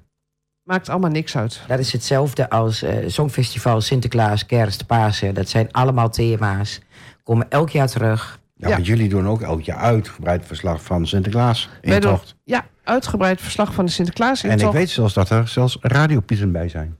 [0.64, 1.62] maakt allemaal niks uit.
[1.68, 5.34] Dat is hetzelfde als eh Songfestival, Sinterklaas, Kerst, Pasen.
[5.34, 6.80] Dat zijn allemaal thema's.
[7.26, 8.40] Komen elk jaar terug.
[8.56, 8.74] Ja, Ja.
[8.74, 11.70] want jullie doen ook elk jaar uitgebreid verslag van Sinterklaas.
[11.82, 12.36] Wij doen- Intocht.
[12.44, 14.44] Ja, uitgebreid verslag van de Sinterklaas.
[14.44, 16.98] En ik weet zelfs dat er zelfs radiopieten bij zijn.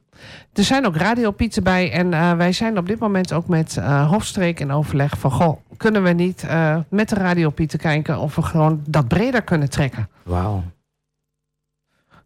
[0.54, 1.92] Er zijn ook radiopieten bij.
[1.92, 5.32] En eh, wij zijn op dit moment ook met eh, Hofstreek in overleg van...
[5.32, 8.18] Goh, kunnen we niet eh, met de radiopieten kijken...
[8.20, 10.10] of we gewoon dat breder kunnen trekken?
[10.24, 10.52] Wauw.
[10.54, 10.64] Nou,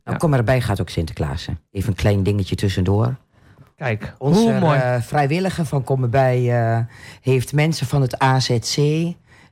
[0.04, 0.16] Ja.
[0.16, 1.46] kom erbij gaat ook Sinterklaas.
[1.46, 1.54] hè.
[1.72, 3.16] Even een klein dingetje tussendoor.
[3.80, 4.80] Kijk, Onze hoe mooi.
[4.80, 6.80] eh, vrijwilliger van Kom erbij eh,
[7.22, 8.76] heeft mensen van het AZC...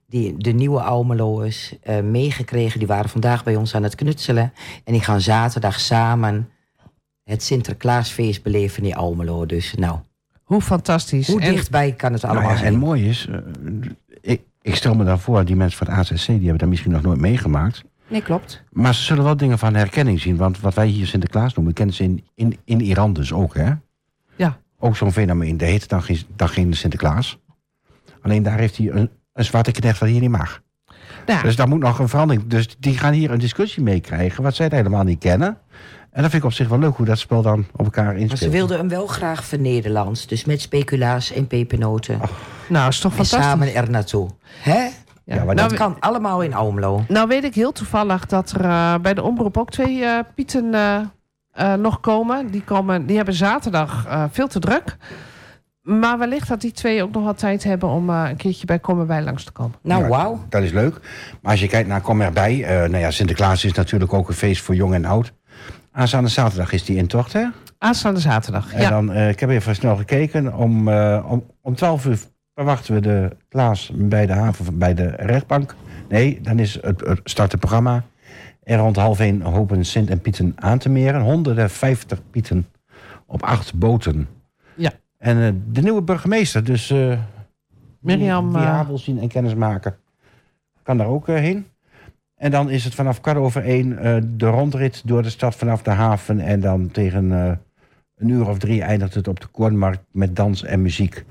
[0.10, 2.80] Die, de nieuwe Almeloers eh meegekregen.
[2.80, 4.54] Die waren vandaag bij ons aan het knutselen.
[4.84, 6.50] En die gaan zaterdag samen
[7.24, 9.46] het Sinterklaasfeest beleven in Almelo.
[9.46, 9.98] Dus nou,
[10.44, 11.28] hoe fantastisch.
[11.28, 12.74] hoe En- dichtbij kan het allemaal Nou ja, zijn?
[12.74, 13.28] en mooi is,
[14.22, 16.92] ik, ik stel me dan voor, die mensen van het ACC, die hebben dat misschien
[16.92, 17.84] nog nooit meegemaakt.
[18.08, 18.64] Nee, klopt.
[18.72, 20.38] Maar ze zullen wel dingen van herkenning zien.
[20.38, 23.72] Want wat wij hier Sinterklaas noemen, kennen ze in, in, in Iran dus ook, hè?
[24.80, 25.58] Ook zo'n fenomeen.
[25.58, 27.40] Dat heet dan geen, dan geen Sinterklaas.
[28.22, 30.62] Alleen daar heeft hij een, een zwarte knecht wat hier niet mag.
[31.26, 32.48] Nou, Dus daar moet nog een verandering.
[32.48, 35.58] Dus die gaan hier een discussie mee krijgen, wat zij het helemaal niet kennen.
[36.12, 38.16] En dat vind ik op zich wel leuk hoe dat spel dan op elkaar Maar
[38.16, 38.40] inspeelt.
[38.40, 40.28] ze wilden hem wel graag vernederlands.
[40.28, 42.20] Dus met speculaas en pepernoten.
[42.70, 43.50] nou, is toch en fantastisch.
[43.50, 44.30] samen er naartoe.
[44.62, 44.80] Hè?
[44.80, 45.36] Ja.
[45.36, 47.04] Ja, maar nou, Dat kan allemaal in Almelo.
[47.08, 50.74] nou weet ik heel toevallig dat er eh, bij de omroep ook twee eh, Pieten
[50.74, 51.00] eh,
[51.58, 52.52] eh, nog komen.
[52.52, 53.06] Die, komen.
[53.06, 54.98] die hebben zaterdag eh, veel te druk.
[55.82, 58.80] Maar wellicht dat die twee ook nog wat tijd hebben om eh, een keertje bij
[58.80, 59.76] Komen bij langs te komen.
[59.82, 60.46] Nou, Ja, wauw.
[60.50, 61.00] Dat is leuk.
[61.42, 62.64] Maar als je kijkt naar Kom erbij.
[62.64, 65.34] eh nou ja, Sinterklaas is natuurlijk ook een feest voor jong en oud.
[65.92, 67.46] Aanstaande zaterdag is die intocht, hè?
[67.78, 68.74] Aanstaande zaterdag.
[68.74, 68.90] En ja.
[68.90, 70.54] dan, eh, ik heb even snel gekeken.
[70.56, 72.18] Om, eh, om, om 12 uur
[72.56, 75.76] verwachten we de Klaas bij de haven, bij de rechtbank.
[76.10, 78.04] Nee, dan is het, het start het programma.
[78.68, 81.22] En rond half één hopen Sint en Pieten aan te meren.
[81.22, 82.68] 150 Pieten
[83.26, 84.28] op acht boten.
[84.76, 84.92] Ja.
[85.18, 87.20] En eh, de nieuwe burgemeester, dus eh
[88.00, 89.96] Mirjam, wie eh, wil zien en kennis maken,
[90.84, 91.68] kan daar ook heen.
[92.36, 93.90] En dan is het vanaf kwart over één
[94.38, 96.40] de rondrit door de stad vanaf de haven.
[96.40, 97.32] En dan tegen
[98.16, 101.26] een uur of drie eindigt het op de Kornmarkt met dans en muziek.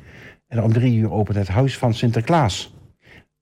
[0.47, 2.75] En om drie uur opent het huis van Sinterklaas.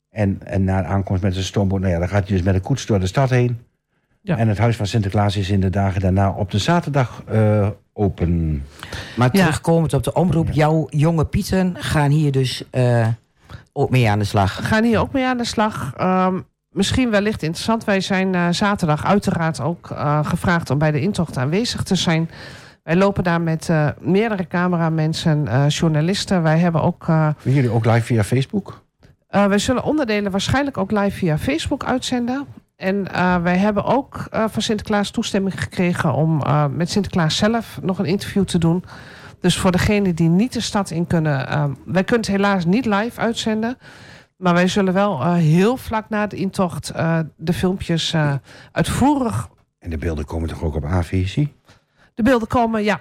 [0.08, 2.54] En, en na de aankomst met de stoomboot, nou ja, dan gaat hij dus met
[2.54, 3.58] een koets door de stad heen.
[4.26, 4.36] Ja.
[4.36, 8.62] En het huis van Sinterklaas is in de dagen daarna op de zaterdag eh, open.
[9.16, 9.40] Maar Ja.
[9.40, 10.48] terugkomend op de omroep.
[10.52, 13.06] Jouw jonge Pieten gaan hier dus eh,
[13.72, 14.56] ook mee aan de slag.
[14.56, 15.92] We gaan hier ook mee aan de slag.
[15.96, 17.84] Ehm, misschien wellicht interessant.
[17.84, 22.30] Wij zijn eh, zaterdag uiteraard ook eh, gevraagd om bij de intocht aanwezig te zijn.
[22.82, 26.42] Wij lopen daar met eh, meerdere cameramensen, eh, journalisten.
[26.42, 27.08] Wij hebben ook.
[27.08, 28.82] eh, jullie ook live via Facebook?
[29.28, 32.46] eh, wij zullen onderdelen waarschijnlijk ook live via Facebook uitzenden.
[32.76, 37.78] En eh, wij hebben ook eh, van Sinterklaas toestemming gekregen om eh, met Sinterklaas zelf
[37.82, 38.84] nog een interview te doen.
[39.40, 41.48] Dus voor degenen die niet de stad in kunnen.
[41.48, 43.78] eh, wij kunnen het helaas niet live uitzenden.
[44.36, 46.92] Maar wij zullen wel heel vlak na de intocht
[47.36, 48.14] de filmpjes
[48.72, 49.48] uitvoerig.
[49.78, 51.54] En de beelden komen toch ook op A-visie?
[52.14, 53.00] De beelden komen, ja,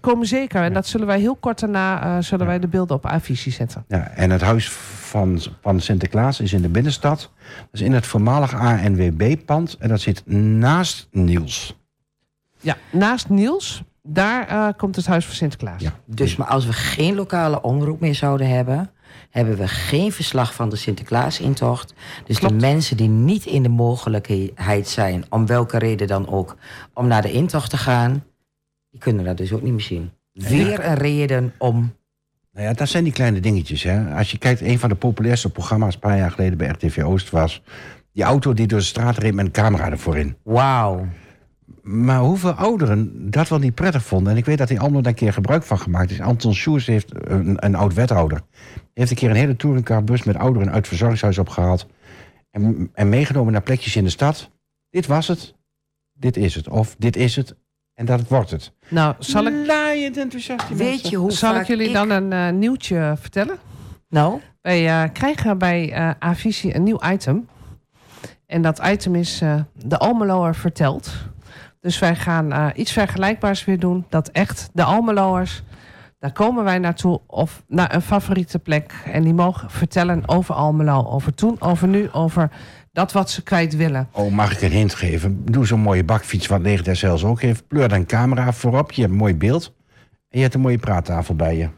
[0.00, 0.62] komen zeker.
[0.62, 3.84] En dat zullen wij heel kort daarna eh, zullen wij de beelden op A-visie zetten.
[3.88, 7.30] Ja, en het huis van, van Sinterklaas is in de binnenstad.
[7.46, 9.76] Dat is in het voormalig ANWB-pand.
[9.78, 11.76] En dat zit naast Niels.
[12.60, 15.82] Ja, naast Niels, daar eh, komt het huis van Sinterklaas.
[15.82, 15.92] Ja.
[16.06, 18.90] Dus maar als we geen lokale omroep meer zouden hebben,
[19.30, 21.94] hebben we geen verslag van de Sinterklaas-intocht.
[22.26, 22.60] Dus Klopt.
[22.60, 26.56] de mensen die niet in de mogelijkheid zijn, om welke reden dan ook,
[26.92, 28.24] om naar de intocht te gaan,
[28.94, 30.10] die kunnen dat dus ook niet meer zien.
[30.32, 31.94] Weer een reden om.
[32.52, 33.82] Nou ja, dat zijn die kleine dingetjes.
[33.82, 34.14] Hè.
[34.14, 35.94] Als je kijkt, een van de populairste programma's...
[35.94, 37.62] een paar jaar geleden bij RTV Oost was...
[38.12, 40.36] die auto die door de straat reed met een camera ervoor in.
[40.42, 41.06] Wauw.
[41.82, 44.32] Maar hoeveel ouderen dat wel niet prettig vonden...
[44.32, 46.20] en ik weet dat hij allemaal daar een keer gebruik van gemaakt is.
[46.20, 48.40] Anton Sjoers heeft een, een oud-wethouder...
[48.92, 51.86] heeft een keer een hele touringcarbus met ouderen uit het verzorgingshuis opgehaald...
[52.50, 54.50] En, en meegenomen naar plekjes in de stad.
[54.90, 55.54] Dit was het.
[56.12, 56.68] Dit is het.
[56.68, 57.56] Of dit is het.
[57.94, 58.72] En dat wordt het.
[58.88, 60.68] Nou, zal ik, Laaiend enthousiast.
[60.68, 61.10] Weet mensen.
[61.10, 63.56] je hoe zal vaak ik jullie dan een eh, nieuwtje vertellen?
[64.08, 67.48] Nou, Wij eh, krijgen bij eh Avisie een nieuw item.
[68.46, 71.10] En dat item is eh, de Almeloer vertelt.
[71.80, 74.06] Dus wij gaan iets vergelijkbaars weer doen.
[74.08, 75.62] Dat echt de Almeloers,
[76.18, 77.20] daar komen wij naartoe.
[77.26, 78.94] Of naar een favoriete plek.
[79.04, 81.04] En die mogen vertellen over Almelo.
[81.06, 82.50] Over toen, over nu, over
[82.94, 84.08] dat wat ze kwijt willen.
[84.12, 85.44] Oh, mag ik een hint geven?
[85.44, 87.68] Doe zo'n mooie bakfiets wat Leger der zelfs ook heeft.
[87.68, 88.92] Pleur een camera voorop.
[88.92, 89.74] Je hebt een mooi beeld.
[90.28, 91.68] En je hebt een mooie praattafel bij je.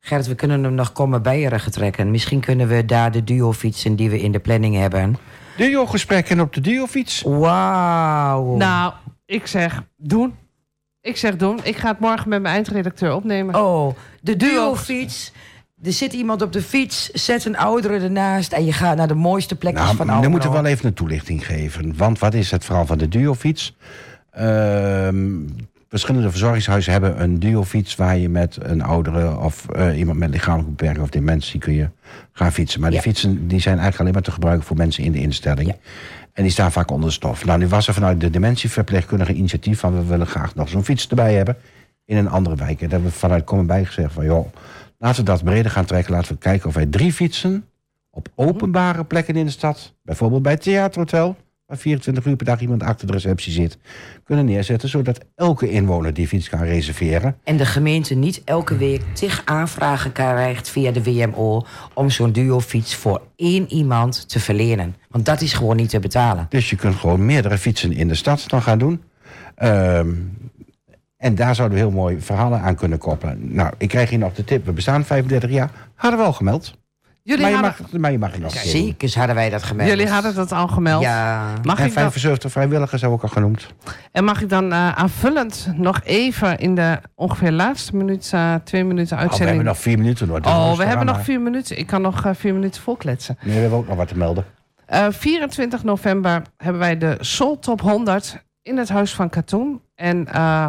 [0.00, 2.10] Gerrit, we kunnen hem nog komen bijeren trekken.
[2.10, 5.16] Misschien kunnen we daar de duo fietsen die we in de planning hebben.
[5.56, 7.22] Duo-gesprekken op de duofiets.
[7.22, 8.56] Wauw.
[8.56, 8.92] Nou,
[9.26, 10.34] ik zeg doen.
[11.00, 11.60] Ik zeg doen.
[11.62, 13.54] Ik ga het morgen met mijn eindredacteur opnemen.
[13.54, 14.76] Oh, de Duo.
[15.82, 18.52] Er zit iemand op de fiets, zet een oudere ernaast...
[18.52, 20.32] en je gaat naar de mooiste plekjes Nou, van dan Almelo.
[20.32, 21.96] moeten we wel even een toelichting geven.
[21.96, 23.76] Want wat is het verhaal van de duofiets?
[24.30, 25.44] Ehm
[25.88, 27.94] verschillende verzorgingshuizen hebben een duofiets...
[27.94, 31.60] waar je met een oudere of eh, iemand met lichamelijke beperking of dementie...
[31.60, 31.88] kun je
[32.32, 32.80] gaan fietsen.
[32.80, 34.66] Maar die fietsen die zijn eigenlijk alleen maar te gebruiken...
[34.66, 35.68] voor mensen in de instelling.
[35.68, 35.76] Ja.
[36.32, 37.44] En die staan vaak onder de stof.
[37.44, 39.78] Nou, nu was er vanuit de dementieverpleegkundige initiatief...
[39.78, 41.56] van we willen graag nog zo'n fiets erbij hebben...
[42.04, 42.70] in een andere wijk.
[42.70, 44.24] En daar hebben we vanuit Komen bij gezegd van...
[44.24, 44.46] joh,
[44.98, 46.12] laten we dat breder gaan trekken.
[46.12, 47.64] Laten we kijken of wij drie fietsen
[48.10, 51.36] op openbare plekken in de stad, bijvoorbeeld bij het theaterhotel,
[51.66, 53.78] waar 24 uur per dag iemand achter de receptie zit,
[54.24, 57.36] kunnen neerzetten, zodat elke inwoner die fiets kan reserveren.
[57.44, 61.62] En de gemeente niet elke week tig aanvragen krijgt via de WMO...
[61.94, 64.96] om zo'n duo-fiets voor één iemand te verlenen.
[65.08, 66.46] Want dat is gewoon niet te betalen.
[66.48, 69.02] Dus je kunt gewoon meerdere fietsen in de stad dan gaan doen.
[69.54, 70.08] Ehm,
[71.16, 73.54] en daar zouden we heel mooi verhalen aan kunnen koppelen.
[73.54, 76.74] Nou, ik krijg hier nog de tip, we bestaan 35 jaar, hadden we al gemeld.
[77.22, 78.52] Jullie maar, je hadden, mag, maar je mag het nog.
[78.52, 79.88] Zeker hadden wij dat gemeld.
[79.88, 81.02] jullie hadden dat al gemeld.
[81.02, 81.52] Ja.
[81.62, 83.66] Mag En ik dan, 75 vrijwilligers hebben we ook al genoemd.
[84.12, 88.84] en mag ik dan eh, aanvullend nog even in de ongeveer laatste minuut, eh, twee
[88.84, 89.56] minuten Oh, we uitzending...
[89.56, 90.28] hebben nog vier minuten.
[90.28, 90.40] Hoor.
[90.40, 91.78] Oh, we hebben nog vier minuten.
[91.78, 93.38] Ik kan nog eh, vier minuten volkletsen.
[93.42, 94.44] Nee, we hebben ook nog wat te melden.
[94.86, 99.80] Eh 24 november hebben wij de Soul Top 100 in het Huis van Katoen.
[99.94, 100.66] En eh,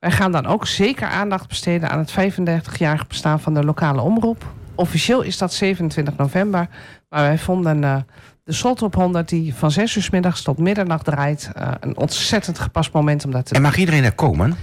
[0.00, 4.44] wij gaan dan ook zeker aandacht besteden aan het 35-jarig bestaan van de lokale omroep.
[4.74, 6.68] Officieel is dat 27 november.
[7.08, 7.96] Maar wij vonden eh,
[8.44, 12.58] de Top 100, die van 6 uur 's middags tot middernacht draait, eh, een ontzettend
[12.58, 14.56] gepast moment om dat te En mag iedereen er komen?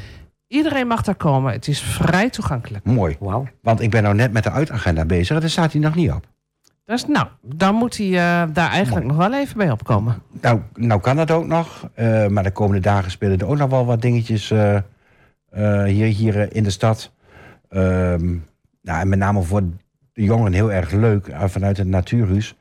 [0.47, 1.51] Iedereen mag daar komen.
[1.53, 2.85] Het is vrij toegankelijk.
[2.85, 3.15] Mooi.
[3.19, 3.47] Wauw.
[3.61, 5.35] Want ik ben nou net met de uitagenda bezig.
[5.35, 6.25] en Daar staat hij nog niet op.
[6.85, 10.21] Dus nou, dan moet hij eh, daar eigenlijk nog wel even bij opkomen.
[10.41, 11.89] Nou, nou kan dat ook nog.
[11.93, 14.53] eh, maar de komende dagen spelen er ook nog wel wat dingetjes
[15.85, 17.11] hier, hier eh, in de stad.
[17.69, 18.37] Ehm,
[18.81, 19.61] nou, en met name voor
[20.13, 22.55] de jongeren heel erg leuk eh, vanuit het natuurhuis.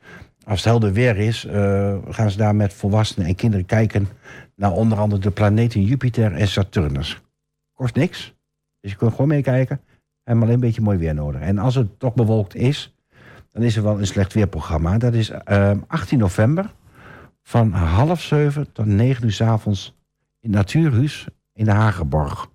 [0.45, 4.07] Als het helder weer is, eh, gaan ze daar met volwassenen en kinderen kijken
[4.55, 7.21] naar onder andere de planeten Jupiter en Saturnus.
[7.73, 8.33] Kost niks.
[8.79, 9.81] Dus je kunt gewoon meekijken.
[10.23, 11.41] En alleen een beetje mooi weer nodig.
[11.41, 12.95] En als het toch bewolkt is,
[13.51, 14.97] dan is er wel een slecht weerprogramma.
[14.97, 16.73] Dat is ehm, 18 november
[17.43, 19.95] van half zeven tot negen uur s avonds
[20.39, 22.49] in Natuurhuis in de Hagerborg.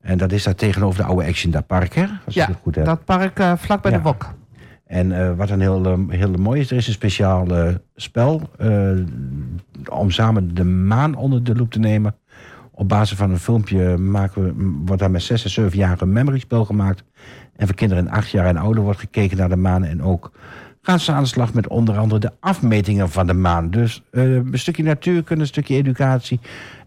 [0.00, 2.04] En dat is daar tegenover de oude Action dat park, hè?
[2.26, 2.84] Als Ja, ik het goed heb.
[2.84, 3.96] Dat park eh, vlak bij Ja.
[3.96, 4.34] de Wok.
[4.86, 8.42] En eh, wat een heel, eh, heel mooi is, er is een speciaal eh, spel
[8.58, 8.90] eh,
[9.90, 12.14] om samen de maan onder de loep te nemen.
[12.72, 14.52] Op basis van een filmpje maken we,
[14.84, 17.04] wordt daar met 6 en 7 jaar een memory spel gemaakt.
[17.56, 19.84] En voor kinderen in 8 jaar en ouder wordt gekeken naar de maan.
[19.84, 20.32] En ook
[20.82, 23.70] gaan ze aan de slag met onder andere de afmetingen van de maan.
[23.70, 26.40] Dus eh, een stukje natuurkunde, een stukje educatie.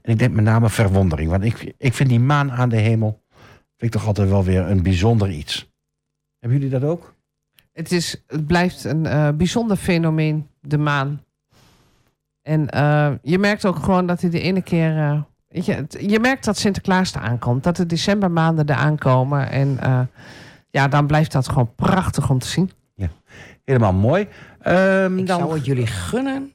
[0.04, 1.30] En ik denk met name verwondering.
[1.30, 3.22] Want ik, ik vind die maan aan de hemel
[3.78, 5.72] vind ik toch altijd wel weer een bijzonder iets.
[6.40, 7.14] Hebben jullie dat ook?
[7.72, 11.22] Het, is, het blijft een eh, bijzonder fenomeen, de maan.
[12.42, 14.98] En eh, je merkt ook gewoon dat hij de ene keer.
[14.98, 17.64] eh, weet je, het- je merkt dat Sinterklaas er aankomt.
[17.64, 19.50] Dat de decembermaanden er aankomen.
[19.50, 20.02] En eh,
[20.70, 22.72] ja, dan blijft dat gewoon prachtig om te zien.
[23.64, 24.28] Helemaal mooi.
[24.60, 25.40] Ehm, Ik dan...
[25.40, 26.54] zou het jullie gunnen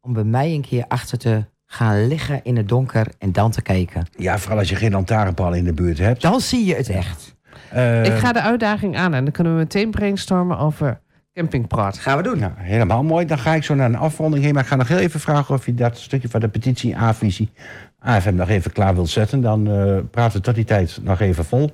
[0.00, 3.62] om bij mij een keer achter te gaan liggen in het donker en dan te
[3.62, 4.06] kijken.
[4.16, 6.22] Ja, vooral als je geen lantaarnpaal in de buurt hebt.
[6.22, 7.34] Dan zie je het echt.
[7.70, 11.00] Eh, ik ga de uitdaging aan en dan kunnen we meteen brainstormen over
[11.34, 11.98] campingpraat.
[11.98, 12.38] Gaan we doen.
[12.38, 13.26] nou, helemaal mooi.
[13.26, 14.54] Dan ga ik zo naar een afronding heen.
[14.54, 17.50] Maar ik ga nog heel even vragen of je dat stukje van de petitie A-visie
[17.98, 19.40] AFM nog even klaar wilt zetten.
[19.40, 21.70] Dan eh, praten we tot die tijd nog even vol.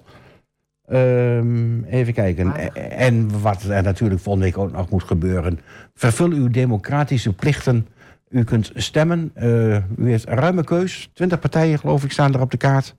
[0.86, 2.52] Ehm, even kijken.
[2.56, 5.60] E- En wat er natuurlijk volgende week ook nog moet gebeuren.
[5.94, 7.86] Vervul uw democratische plichten.
[8.28, 9.30] U kunt stemmen.
[9.34, 11.10] Eh, u heeft een ruime keus.
[11.12, 12.94] Twintig partijen, geloof ik, staan er op de kaart.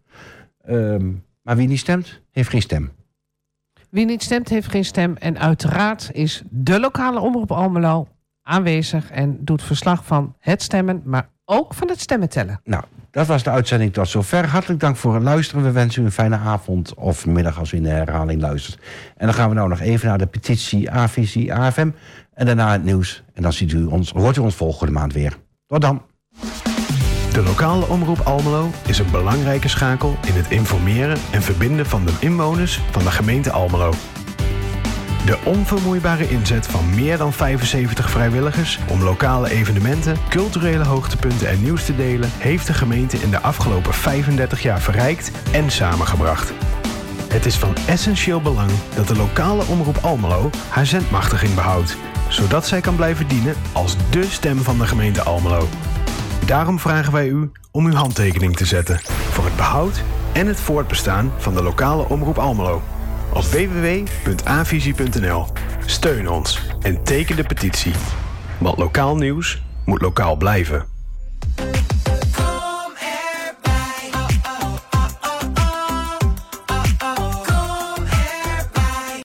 [0.62, 1.12] Ehm,
[1.42, 2.92] maar wie niet stemt, heeft geen stem.
[3.90, 5.16] Wie niet stemt, heeft geen stem.
[5.16, 8.08] En uiteraard is de lokale omroep Almelo
[8.42, 12.62] aanwezig en doet verslag van het stemmen, maar ook van het stemmen tellen.
[12.64, 14.47] Nou, dat was de uitzending tot zover.
[14.47, 15.64] Hartelijk dank voor het luisteren.
[15.64, 18.80] We wensen u een fijne avond of middag als u in de herhaling luistert.
[19.18, 21.89] En dan gaan we nou nog even naar de petitie A-visie AFM.
[22.34, 23.24] En daarna het nieuws.
[23.34, 25.38] En dan ziet u ons, hoort u ons volgende maand weer.
[25.68, 26.01] Tot dan.
[27.34, 32.14] De lokale omroep Almelo is een belangrijke schakel in het informeren en verbinden van de
[32.20, 33.93] inwoners van de gemeente Almelo.
[35.30, 41.86] De onvermoeibare inzet van meer dan 75 vrijwilligers om lokale evenementen, culturele hoogtepunten en nieuws
[41.86, 46.54] te delen, heeft de gemeente in de afgelopen 35 jaar verrijkt en samengebracht.
[47.28, 51.98] Het is van essentieel belang dat de lokale omroep Almelo haar zendmachtiging behoudt,
[52.30, 55.68] zodat zij kan blijven dienen als dé stem van de gemeente Almelo.
[56.46, 60.04] Daarom vragen wij u om uw handtekening te zetten voor het behoud
[60.34, 62.82] en het voortbestaan van de lokale omroep Almelo.
[63.34, 65.46] Op www.avisie.nl.
[65.86, 67.94] Steun ons en teken de petitie.
[68.60, 70.86] Want lokaal nieuws moet lokaal blijven.